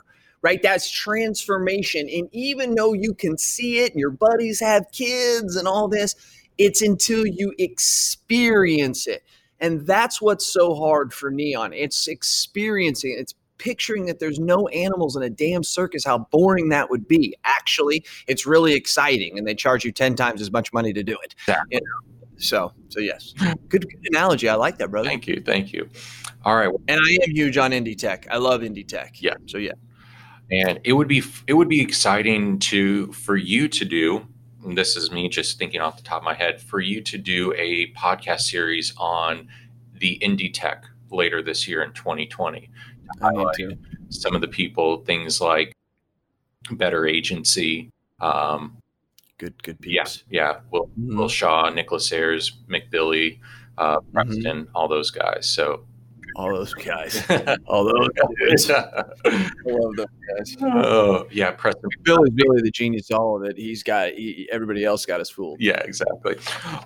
[0.43, 0.63] right?
[0.63, 2.09] That's transformation.
[2.09, 6.15] And even though you can see it and your buddies have kids and all this,
[6.59, 9.23] it's until you experience it.
[9.61, 11.73] And that's what's so hard for Neon.
[11.73, 16.91] It's experiencing It's picturing that there's no animals in a damn circus, how boring that
[16.91, 17.37] would be.
[17.45, 19.39] Actually, it's really exciting.
[19.39, 21.35] And they charge you 10 times as much money to do it.
[21.43, 21.77] Exactly.
[21.77, 22.21] You know?
[22.41, 23.35] So, so yes,
[23.69, 24.49] good, good, analogy.
[24.49, 25.07] I like that, brother.
[25.07, 25.91] Thank you, thank you.
[26.43, 28.27] All right, and I am huge on indie tech.
[28.31, 29.21] I love indie tech.
[29.21, 29.35] Yeah.
[29.45, 29.73] So yeah,
[30.51, 34.27] and it would be it would be exciting to for you to do.
[34.75, 37.53] this is me just thinking off the top of my head for you to do
[37.57, 39.49] a podcast series on
[39.95, 42.69] the indie tech later this year in 2020.
[44.11, 45.73] Some of the people, things like
[46.71, 48.77] Better Agency, um,
[49.39, 50.25] good good peeps.
[50.29, 50.61] Yeah, yeah.
[50.71, 51.19] Will mm-hmm.
[51.19, 53.41] Will Shaw, Nicholas Ayers, McBilly,
[53.79, 54.13] uh, mm-hmm.
[54.13, 54.77] Preston, mm-hmm.
[54.77, 55.49] all those guys.
[55.49, 55.85] So
[56.37, 57.23] all those guys,
[57.67, 58.09] all those
[58.49, 58.71] guys.
[58.71, 59.05] I
[59.67, 60.57] love those guys.
[60.61, 61.91] Oh yeah, Preston.
[62.03, 63.11] Billy's really the genius.
[63.11, 63.57] All of it.
[63.57, 64.13] He's got.
[64.13, 65.61] He, everybody else got us fooled.
[65.61, 66.37] Yeah, exactly.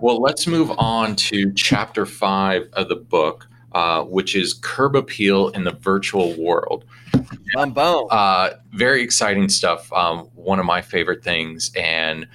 [0.01, 3.49] Well, let's move on to chapter five of the book.
[3.73, 6.85] Uh, which is curb appeal in the virtual world.
[7.55, 8.07] Boom, boom.
[8.09, 9.93] Uh, very exciting stuff.
[9.93, 12.29] Um, one of my favorite things, and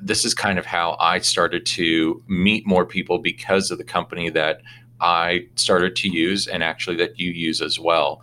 [0.00, 4.30] this is kind of how I started to meet more people because of the company
[4.30, 4.62] that
[5.00, 8.22] I started to use and actually that you use as well.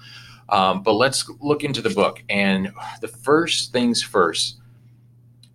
[0.49, 2.23] Um, but let's look into the book.
[2.29, 4.57] And the first things first,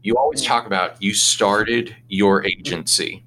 [0.02, 3.24] you always talk about you started your agency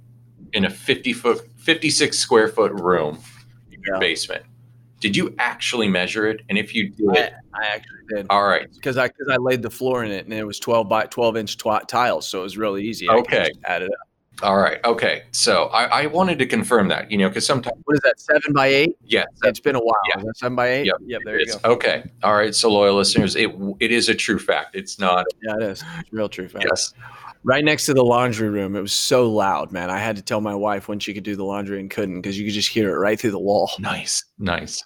[0.54, 3.20] in a 50 foot, 56 square foot room
[3.72, 4.00] in your yeah.
[4.00, 4.46] basement.
[5.00, 6.42] Did you actually measure it?
[6.50, 8.28] And if you did, I, I actually did.
[8.30, 10.90] All right, because I because I laid the floor in it, and it was twelve
[10.90, 13.08] by twelve inch tw- tiles, so it was really easy.
[13.08, 14.09] I okay, add it up.
[14.42, 14.80] All right.
[14.86, 15.24] Okay.
[15.32, 18.54] So I, I wanted to confirm that, you know, because sometimes what is that seven
[18.54, 18.96] by eight?
[19.04, 20.00] Yeah, it's been a while.
[20.08, 20.86] Yeah, seven by eight.
[20.86, 20.96] Yep.
[21.06, 21.22] Yep.
[21.26, 21.60] There you go.
[21.66, 22.10] Okay.
[22.24, 22.56] All right.
[22.56, 24.76] So loyal listeners, it it is a true fact.
[24.76, 25.26] It's not.
[25.44, 25.84] Yeah, it is.
[26.00, 26.66] It's real true fact.
[26.70, 26.94] Yes.
[27.44, 29.90] Right next to the laundry room, it was so loud, man.
[29.90, 32.38] I had to tell my wife when she could do the laundry and couldn't because
[32.38, 33.72] you could just hear it right through the wall.
[33.80, 34.24] Nice.
[34.38, 34.84] Nice.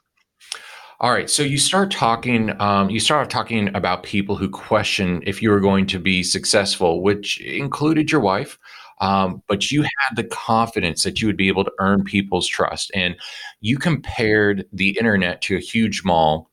[1.00, 2.60] All right, so you start talking.
[2.62, 7.02] Um, you start talking about people who question if you were going to be successful,
[7.02, 8.58] which included your wife.
[9.02, 12.92] Um, but you had the confidence that you would be able to earn people's trust.
[12.94, 13.16] And
[13.62, 16.50] you compared the internet to a huge mall,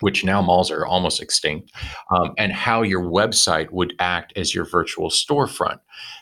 [0.00, 1.70] which now malls are almost extinct,
[2.10, 5.78] um, and how your website would act as your virtual storefront.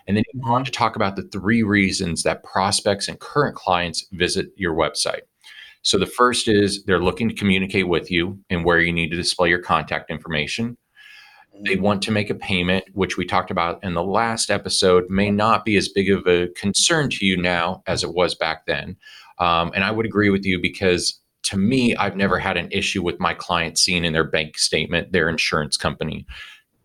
[0.06, 4.06] And then you want to talk about the three reasons that prospects and current clients
[4.12, 5.22] visit your website.
[5.82, 9.16] So the first is they're looking to communicate with you and where you need to
[9.16, 10.76] display your contact information.
[11.64, 15.30] They want to make a payment, which we talked about in the last episode, may
[15.30, 18.96] not be as big of a concern to you now as it was back then.
[19.38, 23.02] Um, and I would agree with you because to me, I've never had an issue
[23.02, 26.26] with my client seeing in their bank statement their insurance company,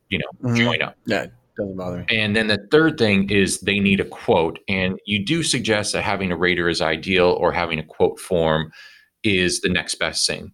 [0.09, 0.55] you know, mm-hmm.
[0.55, 0.95] join up.
[1.05, 2.05] Yeah, doesn't bother me.
[2.09, 4.59] And then the third thing is they need a quote.
[4.67, 8.71] And you do suggest that having a rater is ideal or having a quote form
[9.23, 10.53] is the next best thing.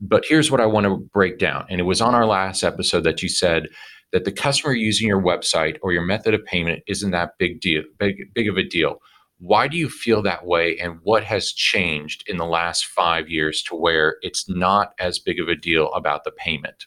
[0.00, 1.66] But here's what I want to break down.
[1.68, 3.68] And it was on our last episode that you said
[4.12, 7.82] that the customer using your website or your method of payment isn't that big deal,
[7.98, 9.00] big, big of a deal.
[9.38, 10.78] Why do you feel that way?
[10.78, 15.38] And what has changed in the last five years to where it's not as big
[15.38, 16.86] of a deal about the payment?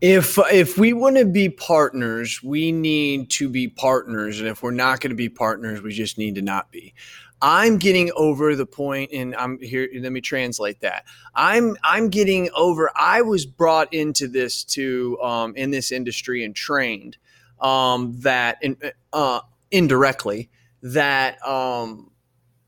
[0.00, 4.70] If if we want to be partners, we need to be partners, and if we're
[4.70, 6.94] not going to be partners, we just need to not be.
[7.40, 9.88] I'm getting over the point, and I'm here.
[9.94, 11.04] Let me translate that.
[11.34, 12.90] I'm I'm getting over.
[12.96, 17.16] I was brought into this to um, in this industry and trained
[17.60, 18.76] um, that in,
[19.12, 20.50] uh, indirectly
[20.82, 22.10] that um,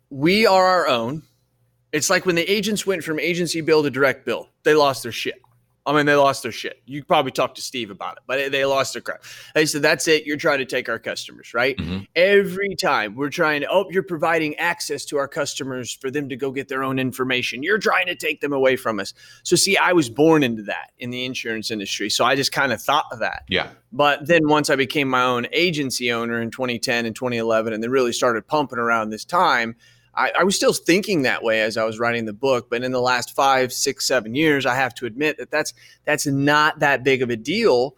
[0.08, 1.22] we are our own.
[1.92, 5.12] It's like when the agents went from agency bill to direct bill, they lost their
[5.12, 5.40] shit.
[5.86, 6.82] I mean, they lost their shit.
[6.84, 9.22] You probably talked to Steve about it, but they lost their crap.
[9.54, 10.26] They said, that's it.
[10.26, 11.76] You're trying to take our customers, right?
[11.76, 12.00] Mm-hmm.
[12.14, 16.36] Every time we're trying to, oh, you're providing access to our customers for them to
[16.36, 17.62] go get their own information.
[17.62, 19.14] You're trying to take them away from us.
[19.42, 22.10] So, see, I was born into that in the insurance industry.
[22.10, 23.44] So I just kind of thought of that.
[23.48, 23.70] Yeah.
[23.92, 27.90] But then once I became my own agency owner in 2010 and 2011, and then
[27.90, 29.76] really started pumping around this time,
[30.20, 32.92] I, I, was still thinking that way as I was writing the book, but in
[32.92, 35.72] the last five, six, seven years, I have to admit that that's
[36.04, 37.96] that's not that big of a deal.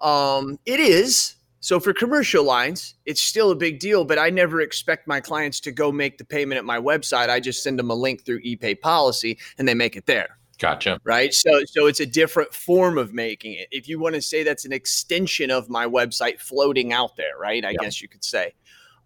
[0.00, 1.36] Um, it is.
[1.60, 5.60] So for commercial lines, it's still a big deal, but I never expect my clients
[5.60, 7.28] to go make the payment at my website.
[7.28, 10.38] I just send them a link through ePay policy and they make it there.
[10.58, 11.00] Gotcha.
[11.04, 11.32] Right.
[11.32, 13.68] So so it's a different form of making it.
[13.70, 17.64] If you want to say that's an extension of my website floating out there, right?
[17.64, 17.78] I yeah.
[17.80, 18.54] guess you could say.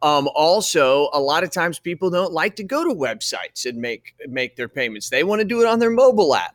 [0.02, 4.14] Um, also, a lot of times people don't like to go to websites and make
[4.28, 5.08] make their payments.
[5.08, 6.54] They want to do it on their mobile app.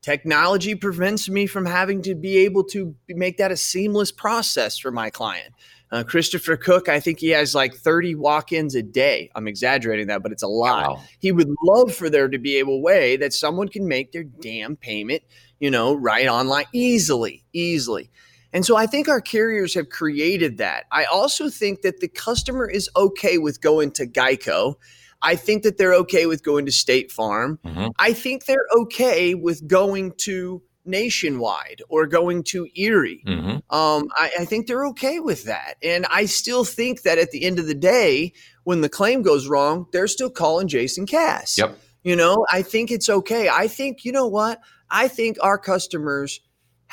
[0.00, 4.90] Technology prevents me from having to be able to make that a seamless process for
[4.90, 5.54] my client.
[5.90, 9.30] Uh, Christopher Cook, I think he has like 30 walk-ins a day.
[9.34, 10.90] I'm exaggerating that, but it's a lot.
[10.90, 11.02] Wow.
[11.20, 14.76] He would love for there to be a way that someone can make their damn
[14.76, 15.22] payment,
[15.60, 18.10] you know, right online easily, easily.
[18.54, 20.84] And so I think our carriers have created that.
[20.92, 24.76] I also think that the customer is okay with going to Geico.
[25.20, 27.58] I think that they're okay with going to State Farm.
[27.64, 27.88] Mm-hmm.
[27.98, 33.24] I think they're okay with going to Nationwide or going to Erie.
[33.26, 33.74] Mm-hmm.
[33.74, 35.74] Um, I, I think they're okay with that.
[35.82, 39.48] And I still think that at the end of the day, when the claim goes
[39.48, 41.58] wrong, they're still calling Jason Cass.
[41.58, 41.76] Yep.
[42.04, 43.48] You know, I think it's okay.
[43.48, 44.60] I think, you know what?
[44.90, 46.38] I think our customers–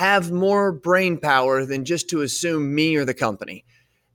[0.02, 3.64] have more brain power than just to assume me or the company.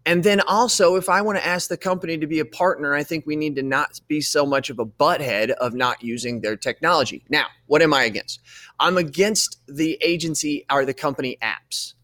[0.05, 3.05] And then also, if I want to ask the company to be a partner, I
[3.05, 6.57] think we need to not be so much of a butthead of not using their
[6.57, 7.25] technology.
[7.29, 8.41] Now, what am I against?
[8.81, 11.95] I'm against the agency or the company apps.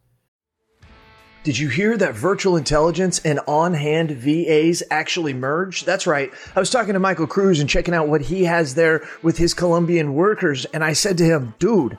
[1.42, 5.84] Did you hear that virtual intelligence and on hand VAs actually merge?
[5.84, 6.30] That's right.
[6.54, 9.54] I was talking to Michael Cruz and checking out what he has there with his
[9.54, 10.66] Colombian workers.
[10.66, 11.98] And I said to him, dude,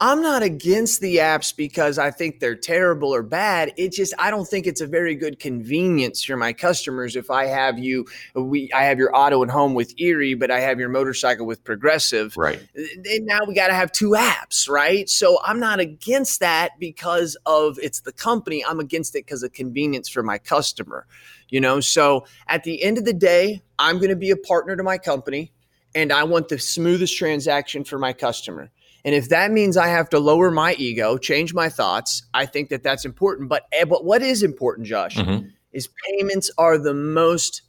[0.00, 3.72] I'm not against the apps because I think they're terrible or bad.
[3.76, 7.46] It's just I don't think it's a very good convenience for my customers if I
[7.46, 10.88] have you we I have your auto and home with Erie, but I have your
[10.88, 12.36] motorcycle with Progressive.
[12.36, 12.60] Right.
[12.76, 15.08] And now we got to have two apps, right?
[15.08, 18.64] So I'm not against that because of it's the company.
[18.64, 21.06] I'm against it because of convenience for my customer.
[21.48, 24.76] You know, so at the end of the day, I'm going to be a partner
[24.76, 25.50] to my company
[25.94, 28.70] and I want the smoothest transaction for my customer.
[29.08, 32.68] And if that means I have to lower my ego, change my thoughts, I think
[32.68, 33.48] that that's important.
[33.48, 35.48] But eh, but what is important, Josh, mm-hmm.
[35.72, 37.62] is payments are the most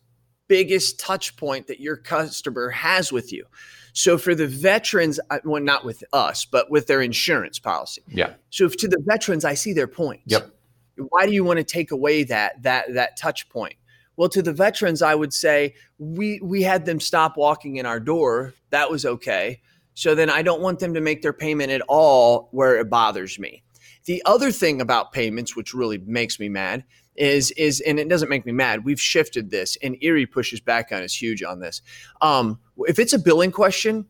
[0.50, 3.46] biggest touch point that your customer has with you.
[3.94, 8.02] So for the veterans, well, not with us, but with their insurance policy.
[8.10, 8.34] Yeah.
[8.50, 10.20] So if to the veterans, I see their point.
[10.26, 10.52] Yep.
[10.98, 13.76] Why do you want to take away that that that touch point?
[14.18, 18.02] Well, to the veterans, I would say we we had them stop walking in our
[18.02, 18.54] door.
[18.72, 19.62] That was okay.
[20.00, 23.38] So then I don't want them to make their payment at all where it bothers
[23.38, 23.64] me.
[24.06, 26.86] The other thing about payments, which really makes me mad,
[27.18, 28.86] is is and it doesn't make me mad.
[28.86, 31.82] We've shifted this, and Erie pushes back on us huge on this.
[32.22, 34.06] Um, if it's a billing question,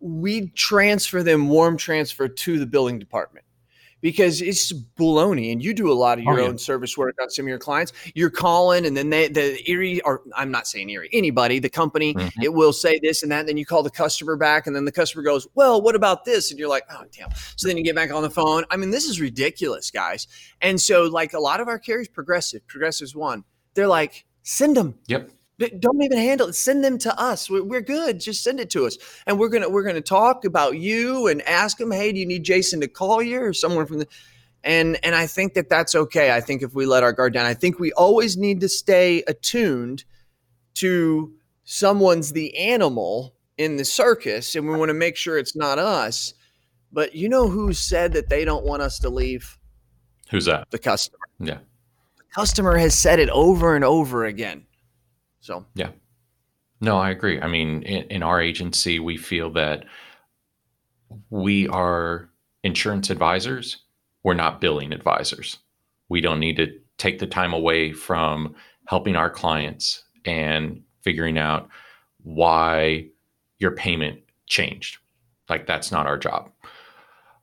[0.00, 3.43] we transfer them warm transfer to the billing department
[4.04, 6.48] because it's baloney and you do a lot of your oh, yeah.
[6.48, 7.94] own service work on some of your clients.
[8.14, 12.12] You're calling and then they the erie or i'm not saying erie anybody the company
[12.12, 12.42] mm-hmm.
[12.42, 14.84] it will say this and that and then you call the customer back and then
[14.84, 16.50] the customer goes well what about this?
[16.50, 17.30] And you're like oh damn.
[17.56, 18.64] So then you get back on the phone.
[18.68, 20.28] I mean this is ridiculous guys.
[20.60, 24.98] And so like a lot of our carriers progressive progressives one they're like send them
[25.06, 25.30] yep
[25.68, 26.54] don't even handle it.
[26.54, 27.48] Send them to us.
[27.50, 28.20] We're good.
[28.20, 28.98] Just send it to us.
[29.26, 32.44] And we're gonna we're gonna talk about you and ask them hey do you need
[32.44, 34.08] jason to call you or someone from the
[34.62, 37.46] and and i think that that's okay i think if we let our guard down.
[37.46, 40.04] I think we always need to stay attuned
[40.74, 41.32] to
[41.64, 46.34] someone's the animal in the circus and we want to make sure it's not us.
[46.92, 49.58] But you know who said that they don't want us to leave?
[50.30, 50.70] Who's that?
[50.70, 51.18] The customer.
[51.40, 51.58] Yeah.
[52.18, 54.66] The customer has said it over and over again
[55.44, 55.90] so yeah,
[56.80, 57.38] no, I agree.
[57.38, 59.84] I mean, in, in our agency, we feel that
[61.28, 62.30] we are
[62.62, 63.76] insurance advisors.
[64.22, 65.58] We're not billing advisors.
[66.08, 68.54] We don't need to take the time away from
[68.86, 71.68] helping our clients and figuring out
[72.22, 73.08] why
[73.58, 74.96] your payment changed.
[75.50, 76.50] Like that's not our job.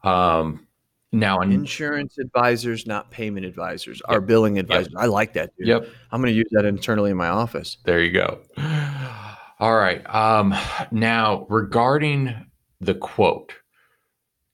[0.03, 0.65] Um,
[1.13, 4.17] now, insurance advisors, not payment advisors, yep.
[4.17, 4.93] are billing advisors.
[4.93, 5.01] Yep.
[5.01, 5.51] I like that.
[5.57, 5.67] Dude.
[5.67, 5.87] Yep.
[6.11, 7.77] I'm going to use that internally in my office.
[7.83, 8.39] There you go.
[9.59, 10.03] All right.
[10.13, 10.55] Um,
[10.89, 12.33] now, regarding
[12.79, 13.53] the quote,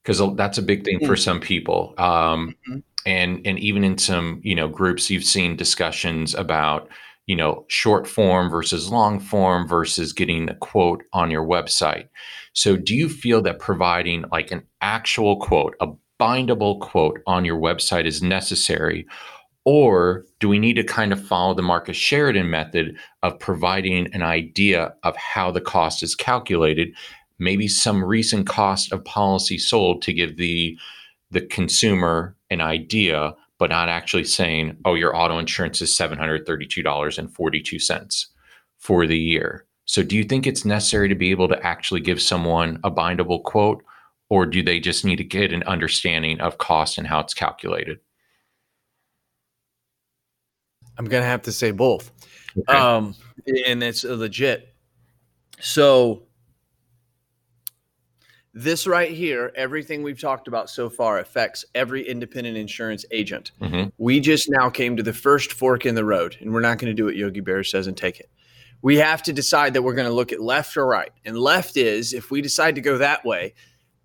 [0.01, 1.07] because that's a big thing mm-hmm.
[1.07, 2.79] for some people, um, mm-hmm.
[3.05, 6.89] and and even in some you know groups, you've seen discussions about
[7.25, 12.07] you know short form versus long form versus getting a quote on your website.
[12.53, 15.87] So, do you feel that providing like an actual quote, a
[16.19, 19.05] bindable quote on your website is necessary?
[19.65, 24.23] Or do we need to kind of follow the Marcus Sheridan method of providing an
[24.23, 26.93] idea of how the cost is calculated,
[27.37, 30.77] maybe some recent cost of policy sold to give the
[31.31, 38.25] the consumer an idea, but not actually saying, oh, your auto insurance is $732.42
[38.77, 39.65] for the year.
[39.83, 43.43] So do you think it's necessary to be able to actually give someone a bindable
[43.43, 43.83] quote?
[44.29, 47.99] Or do they just need to get an understanding of cost and how it's calculated?
[50.97, 52.11] I'm gonna have to say both,
[52.57, 52.77] okay.
[52.77, 53.15] um,
[53.65, 54.73] and it's legit.
[55.59, 56.23] So
[58.57, 63.51] this right here, everything we've talked about so far affects every independent insurance agent.
[63.61, 63.89] Mm-hmm.
[63.99, 66.89] We just now came to the first fork in the road, and we're not going
[66.89, 68.31] to do what Yogi Bear says and take it.
[68.81, 71.11] We have to decide that we're going to look at left or right.
[71.23, 73.53] And left is if we decide to go that way,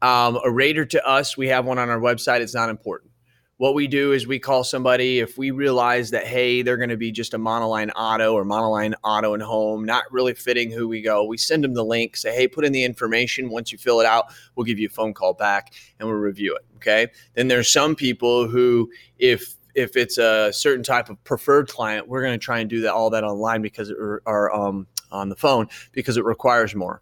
[0.02, 2.40] um, a rater to us, we have one on our website.
[2.40, 3.12] It's not important.
[3.58, 6.96] What we do is we call somebody if we realize that, hey, they're going to
[6.96, 11.00] be just a monoline auto or monoline auto and home, not really fitting who we
[11.00, 11.24] go.
[11.24, 13.50] We send them the link, say, hey, put in the information.
[13.50, 16.56] Once you fill it out, we'll give you a phone call back and we'll review
[16.56, 16.62] it.
[16.76, 17.06] Okay.
[17.34, 22.22] Then there's some people who, if if it's a certain type of preferred client, we're
[22.22, 25.36] going to try and do that all that online because it or um, on the
[25.36, 27.00] phone because it requires more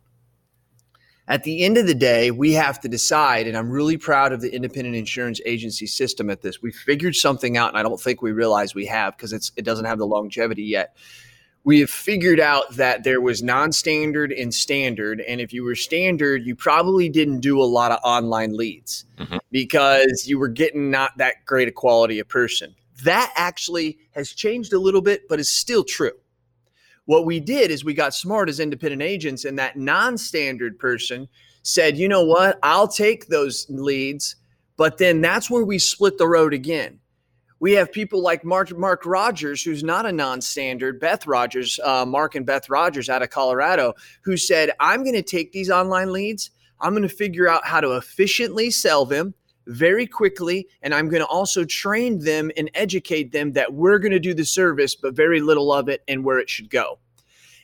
[1.31, 4.41] at the end of the day, we have to decide, and I'm really proud of
[4.41, 6.61] the independent insurance agency system at this.
[6.61, 9.65] We figured something out, and I don't think we realize we have because it's it
[9.65, 10.97] doesn't have the longevity yet.
[11.63, 16.45] We have figured out that there was non-standard and standard, and if you were standard,
[16.45, 19.37] you probably didn't do a lot of online leads mm-hmm.
[19.53, 22.75] because you were getting not that great a quality of person.
[23.05, 26.13] That actually has changed a little bit, but is still true.
[27.07, 31.29] What we did is we got smart as independent agents, and that non standard person
[31.63, 32.59] said, you know what?
[32.63, 34.37] I'll take those leads,
[34.77, 37.01] But then that's where we split the road again.
[37.59, 42.07] We have people like Mark, Mark Rogers, who's not a non standard, Beth Rogers, uh,
[42.07, 43.93] Mark and Beth Rogers out of Colorado,
[44.23, 46.51] who said, I'm going to take these online leads.
[46.81, 49.35] I'm going to figure out how to efficiently sell them
[49.67, 50.67] very quickly.
[50.83, 54.35] And I'm going to also train them and educate them that we're going to do
[54.35, 56.99] the service, but very little of it and where it should go.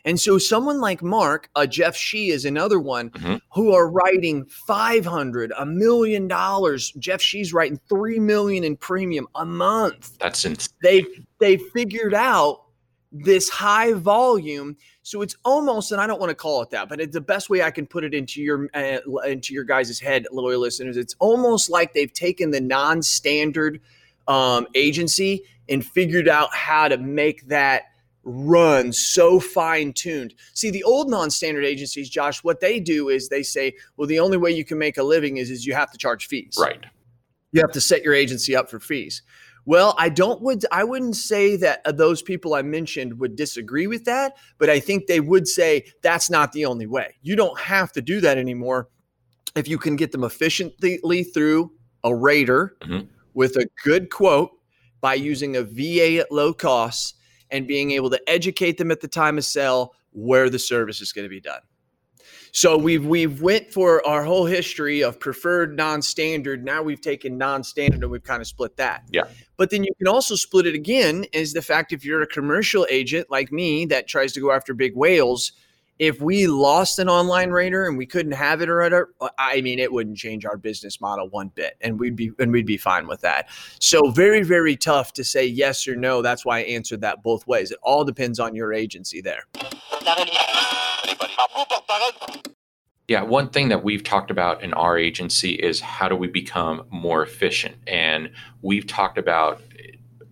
[0.07, 3.36] And so someone like Mark, uh, Jeff Shee is another one mm-hmm.
[3.53, 6.92] who are writing 500, a million dollars.
[6.92, 10.16] Jeff Shee's writing 3 million in premium a month.
[10.18, 10.68] That's insane.
[10.80, 11.05] They
[11.40, 12.65] they figured out
[13.24, 14.76] this high volume.
[15.02, 17.48] So it's almost, and I don't want to call it that, but it's the best
[17.48, 20.96] way I can put it into your uh, into your guys' head, loyal listeners.
[20.96, 23.80] It's almost like they've taken the non-standard
[24.26, 27.84] um, agency and figured out how to make that
[28.24, 30.34] run so fine tuned.
[30.52, 34.36] See, the old non-standard agencies, Josh, what they do is they say, well, the only
[34.36, 36.56] way you can make a living is is you have to charge fees.
[36.60, 36.84] Right.
[37.52, 39.22] You have to set your agency up for fees.
[39.66, 43.88] Well, I don't would I wouldn't say that uh, those people I mentioned would disagree
[43.88, 47.16] with that, but I think they would say that's not the only way.
[47.22, 48.88] You don't have to do that anymore
[49.56, 51.72] if you can get them efficiently through
[52.04, 53.06] a rater mm-hmm.
[53.34, 54.50] with a good quote
[55.00, 57.14] by using a VA at low costs
[57.50, 61.12] and being able to educate them at the time of sale where the service is
[61.12, 61.60] going to be done.
[62.57, 66.64] So we've we've went for our whole history of preferred non-standard.
[66.64, 69.02] Now we've taken non-standard and we've kind of split that.
[69.11, 69.24] Yeah.
[69.59, 72.86] But then you can also split it again is the fact if you're a commercial
[72.88, 75.52] agent like me that tries to go after big whales,
[75.98, 79.78] if we lost an online rater and we couldn't have it or whatever, I mean,
[79.78, 83.07] it wouldn't change our business model one bit, and we'd be and we'd be fine
[83.07, 83.50] with that.
[83.80, 86.22] So very very tough to say yes or no.
[86.22, 87.70] That's why I answered that both ways.
[87.70, 89.42] It all depends on your agency there.
[93.08, 96.86] Yeah, one thing that we've talked about in our agency is how do we become
[96.90, 97.76] more efficient?
[97.86, 98.30] And
[98.62, 99.62] we've talked about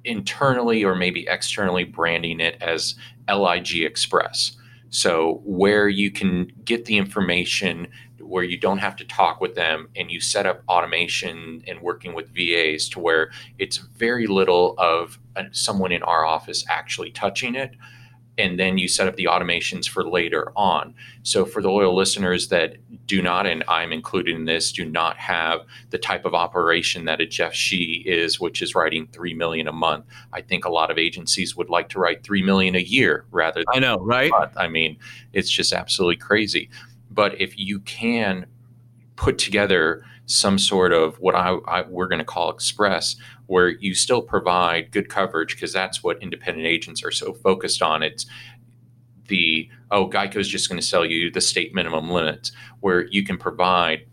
[0.05, 2.97] internally or maybe externally branding it as
[3.33, 4.57] LIG Express.
[4.91, 7.89] So, where you can get the information
[8.21, 12.15] where you don't have to talk with them and you set up automation and working
[12.15, 15.19] with VAs to where it's very little of
[15.53, 17.75] someone in our office actually touching it
[18.37, 20.95] and then you set up the automations for later on.
[21.23, 22.77] So for the loyal listeners that
[23.07, 25.61] do not, and I'm included in this, do not have
[25.91, 29.73] the type of operation that a Jeff Shee is, which is writing three million a
[29.73, 30.07] month.
[30.33, 33.61] I think a lot of agencies would like to write three million a year rather.
[33.61, 34.33] Than I know, right?
[34.57, 34.97] I mean,
[35.33, 36.71] it's just absolutely crazy.
[37.11, 38.47] But if you can
[39.17, 43.17] put together some sort of what I, I we're going to call express
[43.47, 48.03] where you still provide good coverage because that's what independent agents are so focused on.
[48.03, 48.27] It's
[49.29, 53.37] the oh geico's just going to sell you the state minimum limits where you can
[53.37, 54.07] provide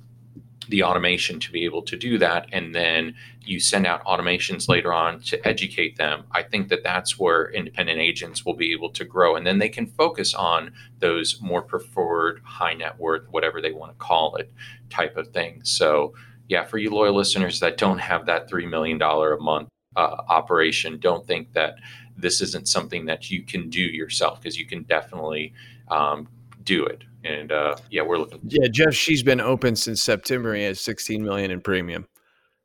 [0.70, 4.94] the automation to be able to do that and then you send out automations later
[4.94, 6.24] on to educate them.
[6.32, 9.70] I think that that's where independent agents will be able to grow and then they
[9.70, 14.54] can focus on those more preferred high net worth whatever they want to call it
[14.90, 15.62] type of thing.
[15.64, 16.14] So
[16.52, 21.00] yeah for you loyal listeners that don't have that $3 million a month uh, operation
[21.00, 21.76] don't think that
[22.18, 25.54] this isn't something that you can do yourself because you can definitely
[25.88, 26.28] um,
[26.64, 28.40] do it and uh, yeah, we're looking.
[28.48, 30.56] Yeah, Jeff, she's been open since September.
[30.56, 32.08] He has 16 million in premium.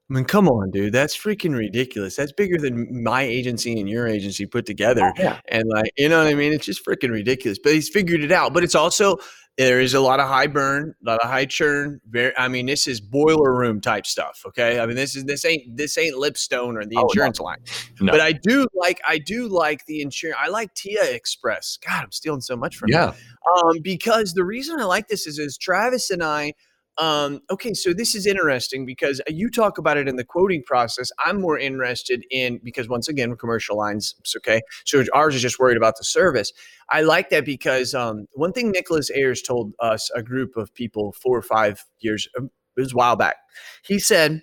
[0.09, 0.93] I mean, come on, dude.
[0.93, 2.15] That's freaking ridiculous.
[2.15, 5.13] That's bigger than my agency and your agency put together.
[5.19, 5.41] Yeah.
[5.49, 6.53] And like, you know what I mean?
[6.53, 7.59] It's just freaking ridiculous.
[7.59, 8.55] But he's figured it out.
[8.55, 9.19] But it's also
[9.57, 12.01] there is a lot of high burn, a lot of high churn.
[12.09, 14.43] Very, I mean, this is boiler room type stuff.
[14.47, 17.47] Okay, I mean, this is this ain't this ain't Lipstone or the oh, insurance no.
[17.47, 17.59] line.
[18.01, 18.13] No.
[18.13, 20.39] But I do like I do like the insurance.
[20.41, 21.79] I like Tia Express.
[21.85, 22.97] God, I'm stealing so much from you.
[22.97, 23.15] yeah.
[23.63, 26.53] Um, because the reason I like this is, is Travis and I
[26.99, 31.11] um, okay, so this is interesting because you talk about it in the quoting process.
[31.25, 34.15] I'm more interested in because once again, commercial lines.
[34.37, 36.53] Okay, so ours is just worried about the service.
[36.91, 41.13] I like that because um, one thing Nicholas Ayers told us, a group of people,
[41.13, 43.37] four or five years, um, it was a while back.
[43.85, 44.43] He said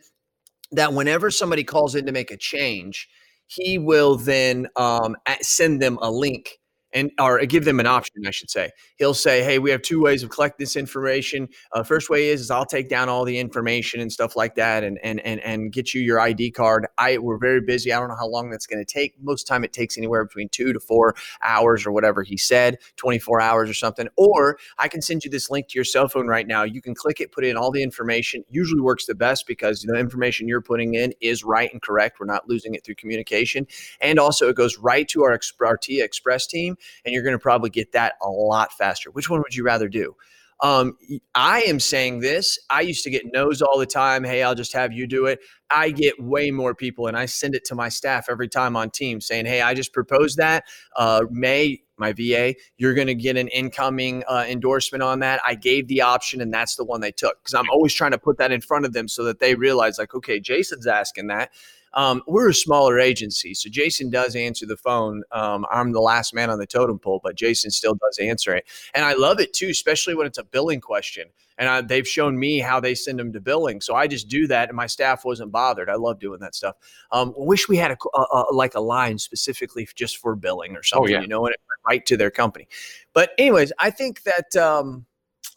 [0.71, 3.07] that whenever somebody calls in to make a change,
[3.47, 6.59] he will then um, send them a link
[6.93, 8.71] and or give them an option, I should say.
[8.97, 11.49] He'll say, "Hey, we have two ways of collecting this information.
[11.71, 14.83] Uh, first way is, is I'll take down all the information and stuff like that,
[14.83, 16.87] and and and and get you your ID card.
[16.97, 17.91] I we're very busy.
[17.91, 19.15] I don't know how long that's going to take.
[19.21, 23.41] Most time it takes anywhere between two to four hours or whatever he said, 24
[23.41, 24.07] hours or something.
[24.15, 26.63] Or I can send you this link to your cell phone right now.
[26.63, 28.43] You can click it, put in all the information.
[28.49, 32.19] Usually works the best because the information you're putting in is right and correct.
[32.19, 33.67] We're not losing it through communication,
[33.99, 36.75] and also it goes right to our, our Tia Express team
[37.05, 39.11] and you're going to probably get that a lot faster.
[39.11, 40.15] Which one would you rather do?
[40.59, 40.97] Um,
[41.35, 42.57] I am saying this.
[42.69, 44.23] I used to get no's all the time.
[44.23, 45.39] Hey, I'll just have you do it.
[45.69, 48.89] I get way more people, and I send it to my staff every time on
[48.89, 50.63] Teams saying, "Hey, I just proposed that.
[50.95, 55.39] Uh, May my VA, you're going to get an incoming uh, endorsement on that.
[55.45, 58.17] I gave the option, and that's the one they took because I'm always trying to
[58.17, 61.51] put that in front of them so that they realize, like, okay, Jason's asking that.
[61.93, 65.23] Um, we're a smaller agency, so Jason does answer the phone.
[65.31, 68.65] Um, I'm the last man on the totem pole, but Jason still does answer it,
[68.93, 71.27] and I love it too, especially when it's a billing question.
[71.59, 74.47] And I, they've shown me how they send them to billing, so I just do
[74.47, 75.89] that, and my staff wasn't bothered.
[75.89, 76.75] I love doing that stuff.
[77.11, 80.83] Um, wish we had a, a, a, like a line specifically just for billing or
[80.83, 81.21] something, oh, yeah.
[81.21, 82.67] you know, and it right to their company.
[83.13, 84.55] But anyways, I think that.
[84.55, 85.05] Um,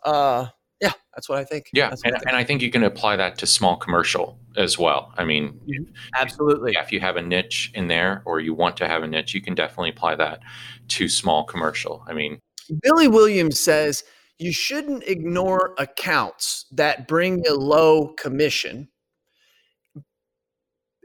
[0.05, 0.47] uh,
[0.81, 1.71] yeah, that's what I think.
[1.73, 2.29] Yeah, and, I think.
[2.29, 5.13] and I think you can apply that to small commercial as well.
[5.17, 5.93] I mean, mm-hmm.
[6.15, 6.73] absolutely.
[6.73, 9.35] Yeah, if you have a niche in there or you want to have a niche,
[9.35, 10.41] you can definitely apply that
[10.89, 12.05] to small commercial.
[12.07, 12.41] I mean,
[12.83, 14.05] Billy Williams says
[14.39, 18.89] you shouldn't ignore accounts that bring you low commission.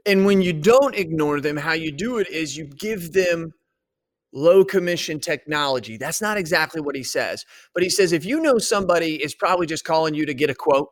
[0.05, 3.53] And when you don't ignore them, how you do it is you give them
[4.34, 5.97] low commission technology.
[5.97, 7.45] That's not exactly what he says.
[7.73, 10.55] But he says if you know somebody is probably just calling you to get a
[10.55, 10.89] quote,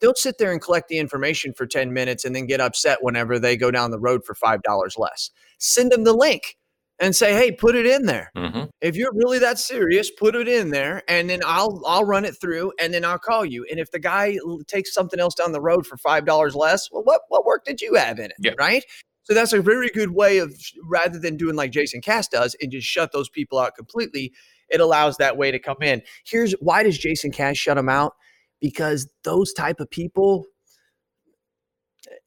[0.00, 3.38] don't sit there and collect the information for 10 minutes and then get upset whenever
[3.38, 4.60] they go down the road for $5
[4.98, 5.30] less.
[5.58, 6.56] Send them the link
[7.02, 8.30] and say, "Hey, put it in there.
[8.36, 8.64] Mm-hmm.
[8.80, 12.40] If you're really that serious, put it in there, and then I'll I'll run it
[12.40, 13.66] through, and then I'll call you.
[13.70, 14.38] And if the guy
[14.68, 17.80] takes something else down the road for five dollars less, well, what what work did
[17.80, 18.54] you have in it, yep.
[18.58, 18.84] right?
[19.24, 20.54] So that's a very good way of
[20.84, 24.32] rather than doing like Jason Cass does and just shut those people out completely.
[24.68, 26.02] It allows that way to come in.
[26.24, 28.14] Here's why does Jason Cass shut them out?
[28.60, 30.46] Because those type of people,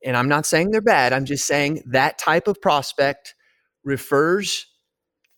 [0.04, 1.12] and I'm not saying they're bad.
[1.12, 3.36] I'm just saying that type of prospect
[3.84, 4.68] refers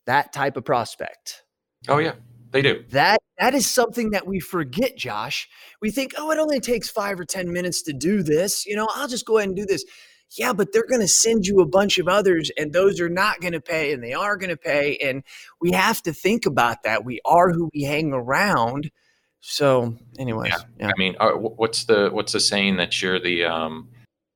[0.06, 1.44] that type of prospect.
[1.88, 2.14] Oh yeah,
[2.52, 2.84] they do.
[2.90, 5.48] That that is something that we forget, Josh.
[5.82, 8.66] We think, oh, it only takes five or ten minutes to do this.
[8.66, 9.86] You know, I'll just go ahead and do this
[10.32, 13.40] yeah, but they're going to send you a bunch of others, and those are not
[13.40, 14.98] going to pay, and they are going to pay.
[14.98, 15.24] And
[15.62, 17.06] we have to think about that.
[17.06, 18.92] We are who we hang around.
[19.40, 20.64] So, anyways, yeah.
[20.80, 20.88] yeah.
[20.88, 23.90] I mean, uh, what's the what's the saying that you're the um,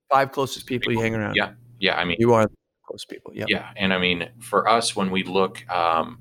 [0.10, 1.36] five closest people, people, you hang around?
[1.36, 1.98] Yeah, yeah.
[1.98, 2.56] I mean, you are the
[2.88, 3.32] close people.
[3.34, 3.72] Yeah, yeah.
[3.76, 6.20] And I mean, for us, when we look, um,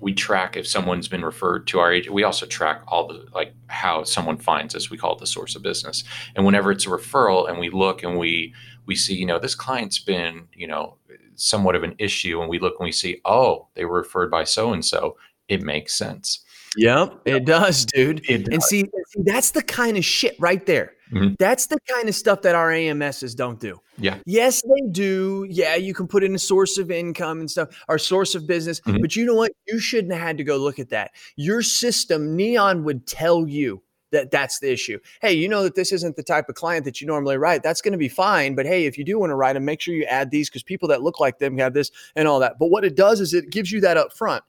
[0.00, 2.14] we track if someone's been referred to our agent.
[2.14, 4.90] We also track all the like how someone finds us.
[4.90, 6.04] We call it the source of business.
[6.34, 8.54] And whenever it's a referral, and we look and we
[8.86, 10.96] we see, you know, this client's been, you know,
[11.34, 14.44] somewhat of an issue, and we look and we see, oh, they were referred by
[14.44, 15.16] so and so.
[15.48, 16.40] It makes sense.
[16.76, 18.28] Yep, it does, dude.
[18.28, 18.48] It does.
[18.52, 20.95] And see, see, that's the kind of shit right there.
[21.12, 21.34] Mm-hmm.
[21.38, 23.80] That's the kind of stuff that our AMSs don't do.
[23.98, 24.18] Yeah.
[24.26, 25.46] Yes, they do.
[25.48, 28.80] Yeah, you can put in a source of income and stuff, our source of business.
[28.80, 29.00] Mm-hmm.
[29.00, 29.52] But you know what?
[29.66, 31.12] You shouldn't have had to go look at that.
[31.36, 33.82] Your system, Neon, would tell you
[34.12, 34.98] that that's the issue.
[35.20, 37.62] Hey, you know that this isn't the type of client that you normally write.
[37.62, 38.54] That's going to be fine.
[38.54, 40.62] But hey, if you do want to write them, make sure you add these because
[40.62, 42.58] people that look like them have this and all that.
[42.58, 44.44] But what it does is it gives you that up front.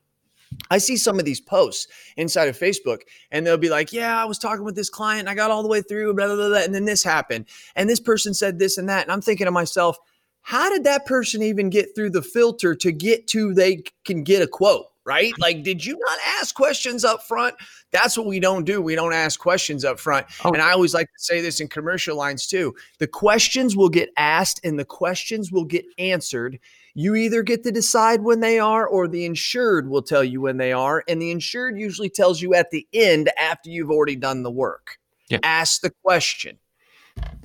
[0.70, 4.26] I see some of these posts inside of Facebook, and they'll be like, Yeah, I
[4.26, 6.50] was talking with this client, and I got all the way through, blah, blah, blah,
[6.50, 7.46] blah, and then this happened.
[7.76, 9.04] And this person said this and that.
[9.04, 9.98] And I'm thinking to myself,
[10.42, 14.42] How did that person even get through the filter to get to they can get
[14.42, 14.88] a quote?
[15.08, 15.34] right?
[15.40, 17.56] Like, did you not ask questions up front?
[17.92, 18.82] That's what we don't do.
[18.82, 20.28] We don't ask questions up front.
[20.44, 20.52] Oh.
[20.52, 22.76] And I always like to say this in commercial lines too.
[23.00, 26.60] The questions will get asked and the questions will get answered.
[27.00, 30.58] You either get to decide when they are, or the insured will tell you when
[30.58, 31.04] they are.
[31.08, 34.98] And the insured usually tells you at the end after you've already done the work.
[35.30, 35.38] Yeah.
[35.44, 36.58] Ask the question.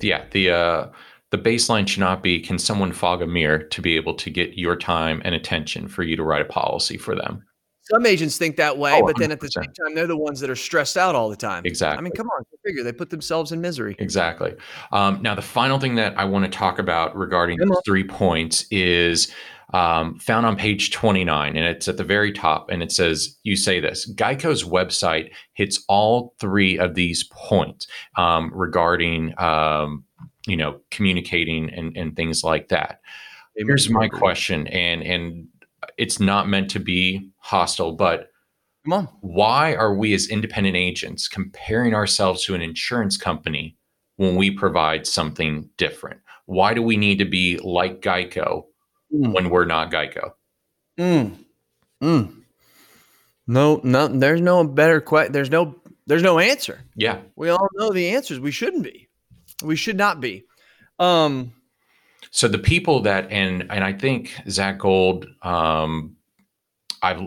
[0.01, 0.25] Yeah.
[0.31, 0.87] The, uh,
[1.29, 4.57] the baseline should not be can someone fog a mirror to be able to get
[4.57, 7.45] your time and attention for you to write a policy for them
[7.83, 10.39] some agents think that way, oh, but then at the same time, they're the ones
[10.39, 11.63] that are stressed out all the time.
[11.65, 11.97] Exactly.
[11.97, 13.95] I mean, come on, figure they put themselves in misery.
[13.99, 14.55] Exactly.
[14.91, 18.65] Um, now, the final thing that I want to talk about regarding these three points
[18.71, 19.31] is
[19.73, 23.55] um, found on page 29, and it's at the very top, and it says, You
[23.55, 30.03] say this Geico's website hits all three of these points um, regarding, um,
[30.47, 33.01] you know, communicating and, and things like that.
[33.55, 35.47] Here's my question, and and
[35.97, 38.29] it's not meant to be hostile, but
[38.83, 39.09] come on.
[39.21, 43.77] Why are we as independent agents comparing ourselves to an insurance company
[44.17, 46.19] when we provide something different?
[46.45, 48.65] Why do we need to be like Geico
[49.13, 49.33] mm.
[49.33, 50.31] when we're not Geico?
[50.99, 51.37] Mm.
[52.01, 52.43] Mm.
[53.47, 55.33] No, no, there's no better question.
[55.33, 55.75] There's no,
[56.05, 56.81] there's no answer.
[56.95, 57.19] Yeah.
[57.35, 58.39] We all know the answers.
[58.39, 59.09] We shouldn't be.
[59.63, 60.43] We should not be.
[60.99, 61.53] Um,
[62.33, 66.15] so the people that and and I think Zach Gold, um,
[67.03, 67.21] I've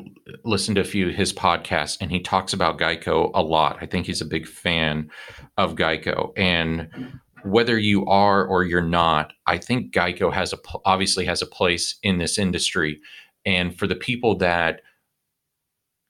[0.44, 3.78] listened to a few of his podcasts, and he talks about Geico a lot.
[3.80, 5.09] I think he's a big fan
[5.57, 6.88] of Geico, and
[7.44, 11.98] whether you are or you're not, I think Geico has a obviously has a place
[12.02, 13.00] in this industry,
[13.44, 14.80] and for the people that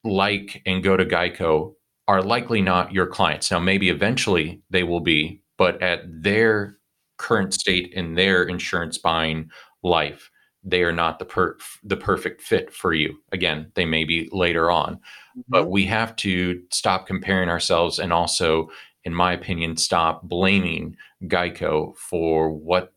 [0.04, 1.74] like and go to Geico
[2.08, 3.50] are likely not your clients.
[3.50, 6.78] Now, maybe eventually they will be, but at their
[7.16, 9.50] current state in their insurance buying
[9.82, 10.30] life,
[10.62, 13.16] they are not the per- the perfect fit for you.
[13.32, 15.40] Again, they may be later on, mm-hmm.
[15.48, 18.68] but we have to stop comparing ourselves and also,
[19.04, 22.92] in my opinion, stop blaming Geico for what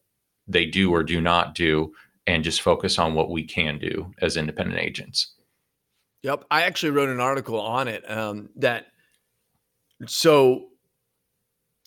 [0.47, 1.93] they do or do not do,
[2.25, 5.35] and just focus on what we can do as independent agents.
[6.23, 8.87] Yep, I actually wrote an article on it um, that
[10.07, 10.68] so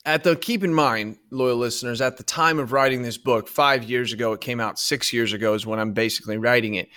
[0.05, 3.84] at the keep in mind, loyal listeners, at the time of writing this book, five
[3.84, 6.88] years ago, it came out six years ago is when I'm basically writing it.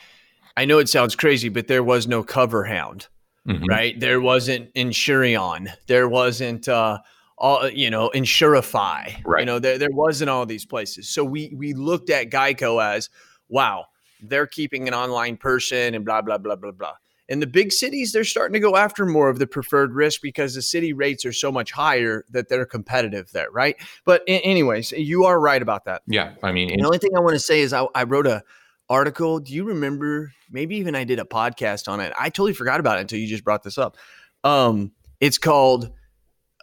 [0.57, 3.07] I know it sounds crazy, but there was no CoverHound,
[3.47, 3.65] mm-hmm.
[3.65, 3.99] right?
[3.99, 5.71] There wasn't Insurion.
[5.87, 6.99] There wasn't uh
[7.37, 9.21] all you know, Insurify.
[9.25, 9.41] Right.
[9.41, 11.09] You know, there there wasn't all these places.
[11.09, 13.09] So we we looked at Geico as,
[13.49, 13.85] wow,
[14.21, 16.93] they're keeping an online person and blah, blah, blah, blah, blah.
[17.27, 20.53] In the big cities, they're starting to go after more of the preferred risk because
[20.53, 23.75] the city rates are so much higher that they're competitive there, right?
[24.05, 26.03] But anyways, you are right about that.
[26.07, 28.43] Yeah, I mean, the only thing I want to say is I, I wrote a
[28.89, 29.39] article.
[29.39, 30.33] Do you remember?
[30.51, 32.13] Maybe even I did a podcast on it.
[32.19, 33.97] I totally forgot about it until you just brought this up.
[34.43, 35.91] Um, it's called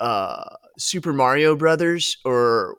[0.00, 2.76] uh, Super Mario Brothers or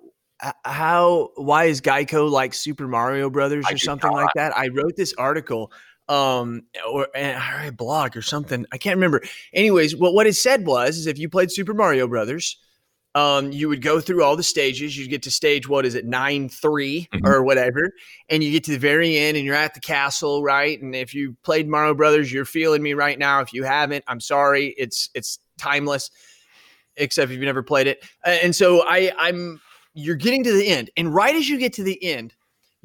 [0.65, 4.55] how why is Geico like Super Mario Brothers or something like that?
[4.57, 5.71] I wrote this article
[6.09, 9.21] um or a blog or something i can't remember.
[9.53, 12.57] Anyways what what it said was is if you played super mario brothers
[13.15, 16.05] um you would go through all the stages you get to stage what is it
[16.05, 17.25] 9 3 mm-hmm.
[17.25, 17.93] or whatever
[18.29, 20.81] and you get to the very end and you're at the castle right?
[20.81, 23.39] And if you played mario brothers you're feeling me right now.
[23.39, 24.73] If you haven't i'm sorry.
[24.77, 26.11] It's it's timeless
[26.97, 28.03] except if you've never played it.
[28.25, 29.61] And so i i'm
[29.93, 32.33] you're getting to the end and right as you get to the end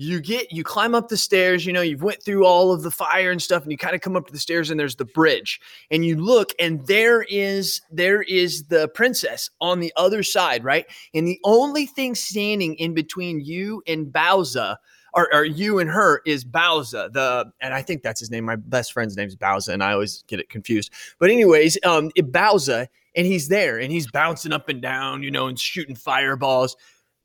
[0.01, 2.91] you get you climb up the stairs you know you've went through all of the
[2.91, 5.05] fire and stuff and you kind of come up to the stairs and there's the
[5.05, 10.65] bridge and you look and there is there is the princess on the other side
[10.65, 10.87] right?
[11.13, 14.77] And the only thing standing in between you and Bowser
[15.15, 18.57] or, or you and her is Bowser the and I think that's his name my
[18.57, 20.93] best friend's name is Bowser and I always get it confused.
[21.19, 22.87] But anyways um Bowser
[23.17, 26.77] and he's there and he's bouncing up and down you know and shooting fireballs.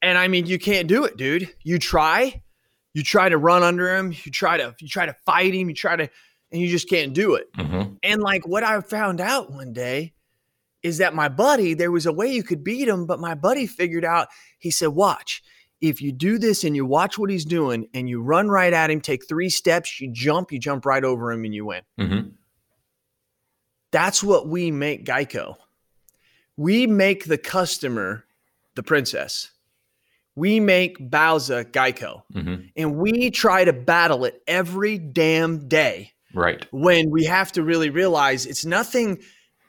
[0.01, 1.53] And I mean you can't do it dude.
[1.61, 2.41] You try
[2.93, 5.75] you try to run under him, you try to you try to fight him, you
[5.75, 6.09] try to,
[6.51, 7.51] and you just can't do it.
[7.53, 7.93] Mm-hmm.
[8.03, 10.13] And like what I found out one day
[10.83, 13.65] is that my buddy, there was a way you could beat him, but my buddy
[13.67, 14.27] figured out.
[14.59, 15.43] He said, "Watch."
[15.81, 18.89] If you do this and you watch what he's doing and you run right at
[18.89, 21.81] him, take three steps, you jump, you jump right over him and you win.
[21.99, 22.29] Mm-hmm.
[23.91, 25.55] That's what we make Geico.
[26.55, 28.23] We make the customer
[28.75, 29.51] the princess
[30.35, 32.65] we make Bowser Geico mm-hmm.
[32.75, 36.11] and we try to battle it every damn day.
[36.33, 36.65] Right.
[36.71, 39.19] When we have to really realize it's nothing,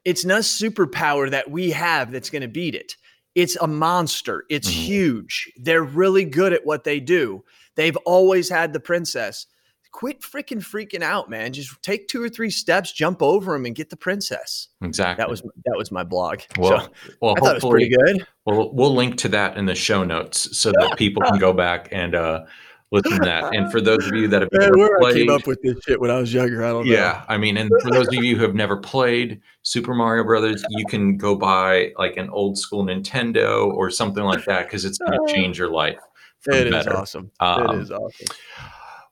[0.05, 2.97] it's not superpower that we have that's going to beat it.
[3.35, 4.45] It's a monster.
[4.49, 4.81] It's mm-hmm.
[4.81, 5.53] huge.
[5.57, 7.45] They're really good at what they do.
[7.75, 9.47] They've always had the princess
[9.95, 11.53] quit freaking freaking out, man.
[11.53, 14.69] Just take two or three steps, jump over him, and get the princess.
[14.83, 15.23] Exactly.
[15.23, 16.41] That was that was my blog.
[16.59, 16.89] Well, so
[17.23, 18.27] well, I thought it was pretty good.
[18.45, 21.89] Well, we'll link to that in the show notes so that people can go back
[21.93, 22.45] and uh,
[22.91, 23.55] listen to that.
[23.55, 25.77] And for those of you that have man, never played, I came up with this
[25.87, 26.65] shit when I was younger.
[26.65, 26.93] I don't know.
[26.93, 30.65] Yeah, I mean, and for those of you who have never played Super Mario Brothers,
[30.71, 34.99] you can go buy like an old school Nintendo or something like that because it's
[34.99, 36.01] going to change your life.
[36.47, 37.31] It is awesome.
[37.39, 38.27] Um, it is awesome.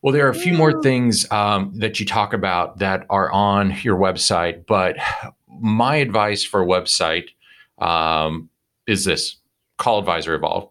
[0.03, 3.76] Well, there are a few more things um, that you talk about that are on
[3.82, 4.96] your website, but
[5.48, 7.28] my advice for a website
[7.78, 8.50] um,
[8.88, 9.36] is this:
[9.78, 10.68] call Advisor Evolve.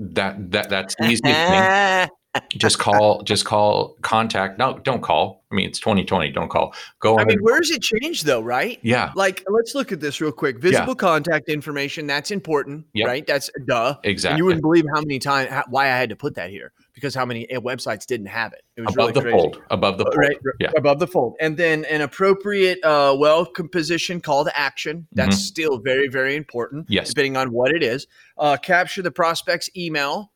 [0.00, 2.08] That that that's the easy thing.
[2.56, 4.58] just call, just call, contact.
[4.58, 5.44] No, don't call.
[5.52, 6.32] I mean, it's 2020.
[6.32, 6.74] Don't call.
[6.98, 7.16] Go.
[7.16, 8.40] I mean, where's it changed though?
[8.40, 8.80] Right?
[8.82, 9.12] Yeah.
[9.14, 10.58] Like, let's look at this real quick.
[10.58, 10.94] Visible yeah.
[10.94, 12.08] contact information.
[12.08, 12.86] That's important.
[12.94, 13.06] Yep.
[13.06, 13.24] Right.
[13.24, 13.98] That's duh.
[14.02, 14.32] Exactly.
[14.32, 17.14] And you wouldn't believe how many times why I had to put that here because
[17.14, 18.62] how many eh, websites didn't have it.
[18.76, 19.36] It was above really the crazy.
[19.36, 19.62] fold.
[19.70, 20.16] Above the uh, fold.
[20.16, 20.36] Right.
[20.60, 20.70] Yeah.
[20.76, 21.36] Above the fold.
[21.40, 25.06] And then an appropriate, uh, well composition call to action.
[25.12, 25.42] That's mm-hmm.
[25.42, 26.86] still very, very important.
[26.88, 27.08] Yes.
[27.08, 28.06] Depending on what it is.
[28.38, 30.30] Uh, capture the prospect's email.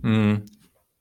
[0.00, 0.48] Mm.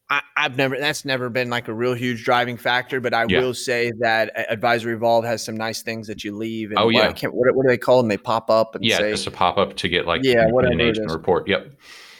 [0.09, 3.39] I, have never that's never been like a real huge driving factor, but I yeah.
[3.39, 6.69] will say that Advisory Evolve has some nice things that you leave.
[6.69, 8.09] And oh yeah, what, what, do they call them?
[8.09, 10.73] They pop up and yeah, say, just a pop up to get like yeah, whatever
[10.73, 11.47] an agent report.
[11.47, 11.71] Yep.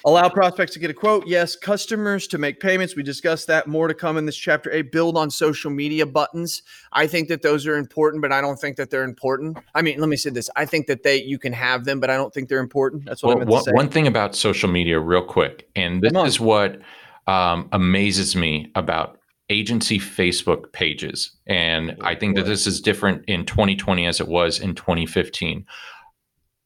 [0.05, 1.25] Allow prospects to get a quote.
[1.27, 1.55] Yes.
[1.55, 2.95] Customers to make payments.
[2.95, 3.67] We discussed that.
[3.67, 4.91] More to come in this chapter eight.
[4.91, 6.61] Build on social media buttons.
[6.91, 9.57] I think that those are important, but I don't think that they're important.
[9.73, 10.49] I mean, let me say this.
[10.55, 13.05] I think that they you can have them, but I don't think they're important.
[13.05, 13.71] That's what Well, I'm one, to say.
[13.73, 16.81] one thing about social media, real quick, and this is what
[17.27, 21.31] um, amazes me about agency Facebook pages.
[21.47, 25.65] And I think that this is different in 2020 as it was in 2015.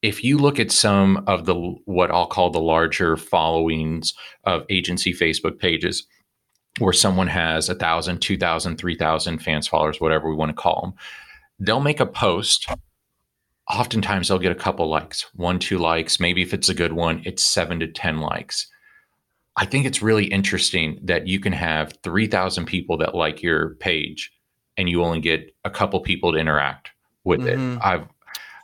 [0.01, 5.13] If you look at some of the what I'll call the larger followings of agency
[5.13, 6.05] Facebook pages,
[6.79, 10.61] where someone has a thousand, two thousand, three thousand fans, followers, whatever we want to
[10.61, 10.93] call them,
[11.59, 12.67] they'll make a post.
[13.69, 16.21] Oftentimes, they'll get a couple likes, one, two likes.
[16.21, 18.65] Maybe if it's a good one, it's seven to 10 likes.
[19.57, 24.31] I think it's really interesting that you can have 3,000 people that like your page
[24.77, 26.91] and you only get a couple people to interact
[27.25, 27.75] with Mhm.
[27.75, 27.81] it.
[27.83, 28.07] I've,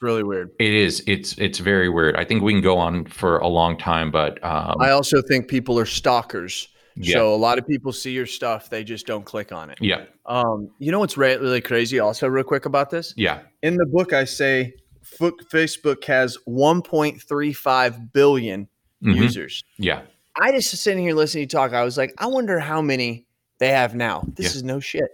[0.04, 0.52] really weird.
[0.60, 2.16] it is, it's, it's very weird.
[2.16, 5.48] I think we can go on for a long time, but um, I also think
[5.48, 6.68] people are stalkers.
[6.96, 7.16] Yeah.
[7.18, 9.80] So a lot of people see your stuff, they just don't click on it.
[9.82, 11.98] yeah, Um, you know what's really crazy?
[12.00, 13.16] Also, real quick about this.
[13.18, 14.74] yeah, In the book, I say
[15.20, 18.68] Facebook has 1.35 billion
[19.04, 19.64] mhm, users.
[19.78, 20.02] yeah,
[20.40, 21.74] I just sitting here listening to you talk.
[21.74, 23.26] I was like, I wonder how many
[23.60, 24.24] they have now.
[24.36, 24.58] This Yeah.
[24.58, 25.10] is no shit.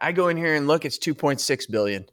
[0.00, 2.06] I go in here and look, it's 2.6 billion.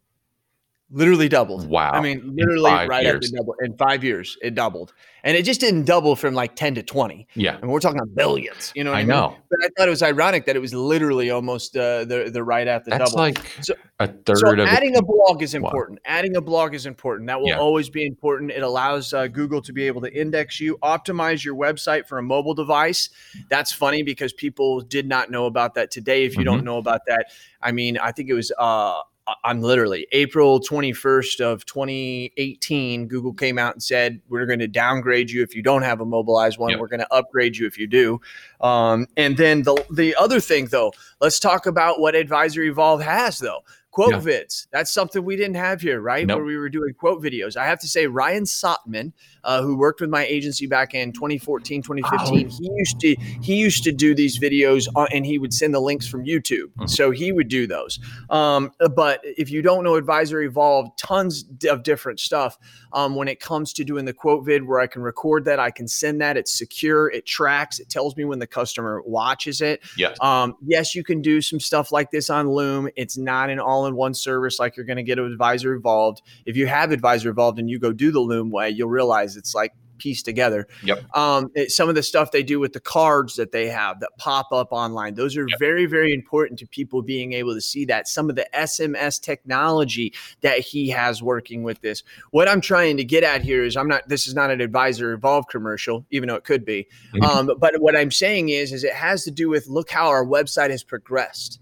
[0.89, 1.67] Literally doubled.
[1.67, 1.91] Wow.
[1.91, 3.29] I mean, literally right at years.
[3.29, 3.55] the double.
[3.61, 4.93] In five years, it doubled.
[5.25, 7.27] And it just didn't double from like 10 to 20.
[7.33, 7.57] yeah.
[7.61, 8.71] And we're talking about billions.
[8.73, 9.09] You know what I, I mean?
[9.09, 9.35] know.
[9.49, 12.65] But I thought it was ironic that it was literally almost uh, the, the right
[12.67, 13.17] at the That's double.
[13.23, 15.67] like So- a third So of adding a blog is Wow.
[15.67, 15.99] important.
[16.05, 17.27] Adding a blog is important.
[17.27, 17.59] That will Yeah.
[17.59, 18.51] always be important.
[18.51, 22.23] It allows uh, Google to be able to index you, optimize your website for a
[22.23, 23.09] mobile device.
[23.49, 26.23] That's funny because people did not know about that today.
[26.23, 26.65] If you don't Mm-hmm.
[26.65, 27.25] know about that,
[27.61, 28.53] I mean, I think it was.
[28.57, 29.01] Uh,
[29.43, 33.07] I'm literally April 21st of 2018.
[33.07, 36.05] Google came out and said we're going to downgrade you if you don't have a
[36.05, 36.71] mobilized one.
[36.71, 36.79] Yep.
[36.79, 38.21] We're going to upgrade you if you do.
[38.61, 43.37] Um, and then the the other thing though, let's talk about what Advisory Evolve has
[43.39, 43.61] though.
[43.91, 44.19] Quote Yeah.
[44.19, 44.67] vids.
[44.71, 46.25] That's something we didn't have here, right?
[46.27, 46.37] Nope.
[46.37, 47.57] Where we were doing quote videos.
[47.57, 49.11] I have to say, Ryan Sotman,
[49.47, 53.83] uh, who worked with my agency back in 2014, 2015, he used to he used
[53.83, 56.67] to do these videos on, and he would send the links from YouTube.
[56.77, 56.89] Mhm.
[56.89, 57.99] So he would do those.
[58.29, 62.57] Um, but if you don't know Advisor Evolve, tons of different stuff.
[62.93, 65.71] Um, when it comes to doing the quote vid, where I can record that, I
[65.71, 66.37] can send that.
[66.37, 67.09] It's secure.
[67.09, 67.79] It tracks.
[67.79, 69.81] It tells me when the customer watches it.
[69.97, 70.17] yes.
[70.21, 72.89] Um, yes, you can do some stuff like this on Loom.
[72.95, 76.21] It's not an all-in-one service like you're going to get Advisor Evolved.
[76.45, 79.55] If you have Advisor Evolved and you go do the Loom way, you'll realize it's
[79.55, 80.67] like pieced together.
[80.83, 81.17] Yep.
[81.17, 84.11] Um, it- some of the stuff they do with the cards that they have that
[84.19, 85.57] pop up online, those are Yep.
[85.59, 88.07] very, very important to people being able to see that.
[88.07, 92.03] Some of the SMS technology that he has working with this.
[92.29, 94.07] What I'm trying to get at here is I'm not.
[94.07, 96.87] This is not an Advisor Evolved commercial, even though it could be.
[97.15, 97.23] Mhm.
[97.27, 100.23] Um, but what I'm saying is, is it has to do with look how our
[100.25, 101.59] website has progressed,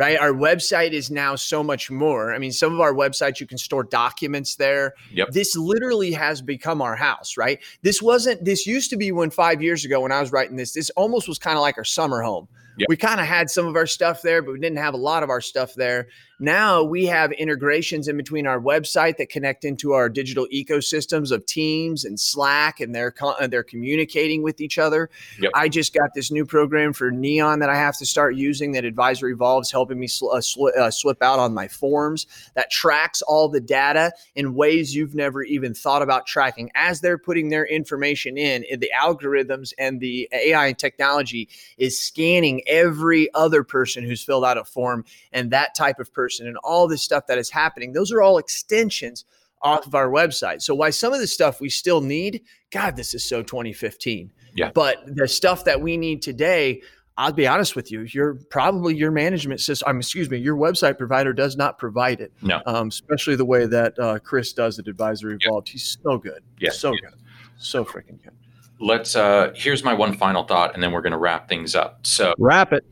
[0.00, 0.18] right?
[0.18, 2.32] Our website is now so much more.
[2.32, 4.94] I mean, some of our websites you can store documents there.
[5.12, 5.32] Yep.
[5.32, 7.60] This literally has become our house, right?
[7.82, 8.42] This wasn't.
[8.42, 10.72] This used to be when five years ago when I was writing this.
[10.72, 12.48] This almost was kind of like our summer home.
[12.78, 12.88] Yep.
[12.88, 15.22] We kind of had some of our stuff there, but we didn't have a lot
[15.22, 16.08] of our stuff there.
[16.42, 21.44] Now we have integrations in between our website that connect into our digital ecosystems of
[21.44, 23.14] Teams and Slack, and they're
[23.48, 25.10] they're communicating with each other.
[25.38, 25.52] Yep.
[25.54, 28.72] I just got this new program for Neon that I have to start using.
[28.72, 32.70] That Advisor Evolves helping me sl- uh, sli- uh, slip out on my forms that
[32.70, 36.70] tracks all the data in ways you've never even thought about tracking.
[36.74, 42.00] As they're putting their information in, in the algorithms and the AI and technology is
[42.00, 46.56] scanning every other person who's filled out a form and that type of person and
[46.58, 47.92] all this stuff that is happening.
[47.92, 49.24] Those are all extensions
[49.62, 50.62] off of our website.
[50.62, 54.32] So why some of the stuff we still need, God, this is so 2015.
[54.54, 54.70] Yeah.
[54.72, 56.82] But the stuff that we need today,
[57.16, 60.96] I'll be honest with you, you're probably your management system, um, excuse me, your website
[60.96, 62.32] provider does not provide it.
[62.40, 62.62] No.
[62.66, 65.36] Um, especially the way that uh, Chris does at Advisory.
[65.40, 65.68] Evolved.
[65.68, 66.42] He's so good.
[66.58, 67.14] Yeah, So good.
[67.58, 68.32] So freaking good.
[68.80, 69.14] Let's.
[69.14, 72.06] Uh, here's my one final thought, and then we're going to wrap things up.
[72.06, 72.84] So, Wrap it.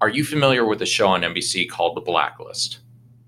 [0.00, 2.78] are you familiar with a show on NBC called The Blacklist?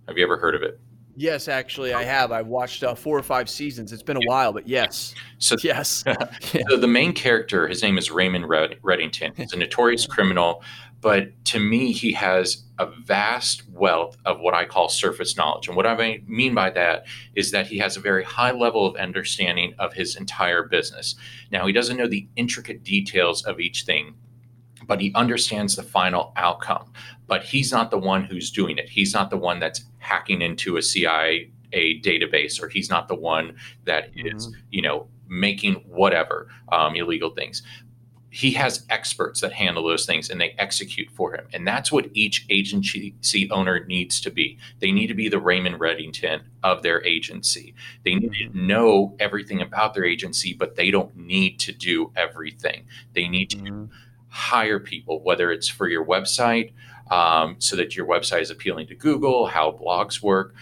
[0.06, 0.80] Have you ever heard of it?
[1.16, 2.30] Yes, actually, I have.
[2.30, 3.92] I've watched uh, four or five seasons.
[3.92, 5.16] It's been a while, but yes.
[5.38, 6.04] So, Yes.
[6.40, 9.36] so the main character, his name is Raymond Red- Reddington.
[9.36, 10.62] He's a notorious criminal,
[11.00, 15.68] but to me, he has a vast wealth of what I call surface knowledge.
[15.68, 18.96] And what I mean by that is that he has a very high level of
[18.96, 21.14] understanding of his entire business.
[21.50, 24.14] Now, he doesn't know the intricate details of each thing,
[24.86, 26.92] but he understands the final outcome.
[27.26, 28.88] But he's not the one who's doing it.
[28.88, 33.56] He's not the one that's hacking into a CIA database, or he's not the one
[33.84, 37.62] that is, you know, making whatever um, illegal things.
[38.30, 41.46] He has experts that handle those things and they execute for him.
[41.52, 44.58] And that's what each agency owner needs to be.
[44.80, 47.74] They need to be the Raymond Reddington of their agency.
[48.04, 48.66] They need to mm-hmm.
[48.66, 52.84] know everything about their agency, but they don't need to do everything.
[53.14, 53.84] They need to mm-hmm.
[54.28, 56.72] hire people, whether it's for your website,
[57.10, 60.54] um, so that your website is appealing to Google, how blogs work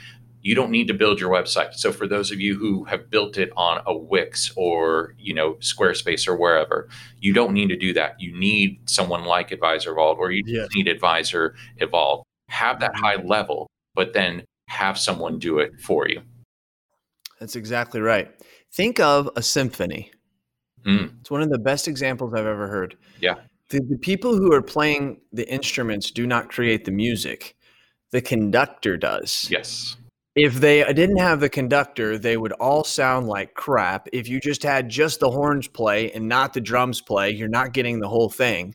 [0.46, 1.74] you don't need to build your website.
[1.74, 5.54] So for those of you who have built it on a Wix or you know
[5.54, 6.88] Squarespace or wherever,
[7.18, 8.20] you don't need to do that.
[8.20, 10.68] You need someone like Advisor Vault or you yes.
[10.72, 12.22] need Advisor Evolve.
[12.48, 13.66] Have that high level,
[13.96, 16.22] but then have someone do it for you.
[17.40, 18.30] That's exactly right.
[18.72, 20.12] Think of a symphony.
[20.86, 21.12] Mm.
[21.22, 22.96] It's one of the best examples I've ever heard.
[23.20, 23.34] Yeah.
[23.70, 27.56] The, the people who are playing the instruments do not create the music.
[28.12, 29.48] The conductor does.
[29.50, 29.96] Yes
[30.36, 34.06] if they didn't have the conductor, they would all sound like crap.
[34.12, 37.72] If you just had just the horns play and not the drums play, you're not
[37.72, 38.74] getting the whole thing.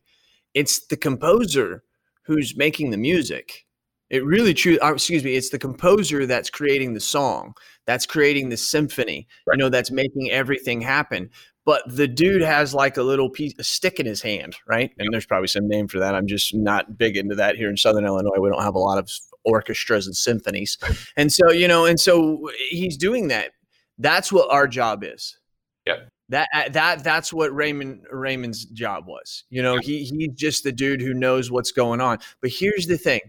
[0.55, 1.83] It's the composer
[2.23, 3.67] who's making the music.
[4.09, 4.79] It really true.
[4.81, 5.35] Uh, excuse me.
[5.35, 7.53] It's the composer that's creating the song,
[7.85, 9.27] that's creating the symphony.
[9.45, 9.55] Right.
[9.55, 11.29] You know, that's making everything happen.
[11.63, 14.91] But the dude has like a little piece, a stick in his hand, right?
[14.97, 16.15] And there's probably some name for that.
[16.15, 18.39] I'm just not big into that here in Southern Illinois.
[18.39, 19.11] We don't have a lot of
[19.43, 20.77] orchestras and symphonies.
[21.17, 23.51] And so, you know, and so he's doing that.
[23.97, 25.37] That's what our job is.
[25.85, 25.97] Yeah.
[26.29, 29.43] That uh, that that's what Raymond Raymond's job was.
[29.49, 32.19] You know, he he's just the dude who knows what's going on.
[32.41, 33.19] But here's the thing.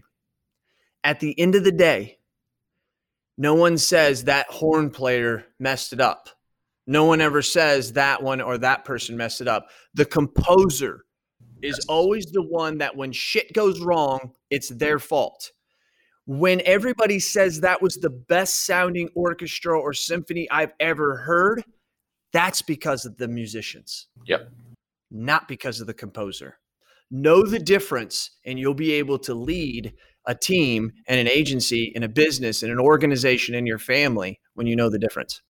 [1.03, 2.19] At the end of the day,
[3.37, 6.29] no one says that horn player messed it up.
[6.87, 9.67] No one ever says that one or that person messed it up.
[9.93, 11.03] The composer
[11.61, 15.51] is always the one that when shit goes wrong, it's their fault
[16.25, 21.63] when everybody says that was the best sounding orchestra or symphony I've ever heard,
[22.31, 24.07] that's because of the musicians.
[24.25, 24.49] Yep.
[25.11, 26.57] Not because of the composer.
[27.11, 29.93] Know the difference, and you'll be able to lead
[30.25, 34.65] a team and an agency and a business and an organization in your family when
[34.65, 35.41] you know the difference.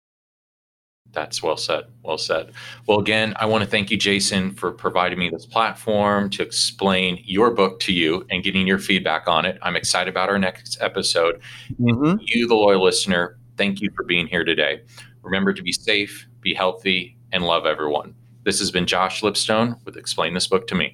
[1.13, 1.85] That's well said.
[2.03, 2.51] Well said.
[2.87, 7.21] Well, again, I want to thank you, Jason, for providing me this platform to explain
[7.23, 9.57] your book to you and getting your feedback on it.
[9.61, 11.39] I'm excited about our next episode.
[11.79, 12.17] Mm-hmm.
[12.21, 14.81] You, the loyal listener, thank you for being here today.
[15.21, 18.15] Remember to be safe, be healthy, and love everyone.
[18.43, 20.91] This has been Josh Lipstone with Explain This Book to Me.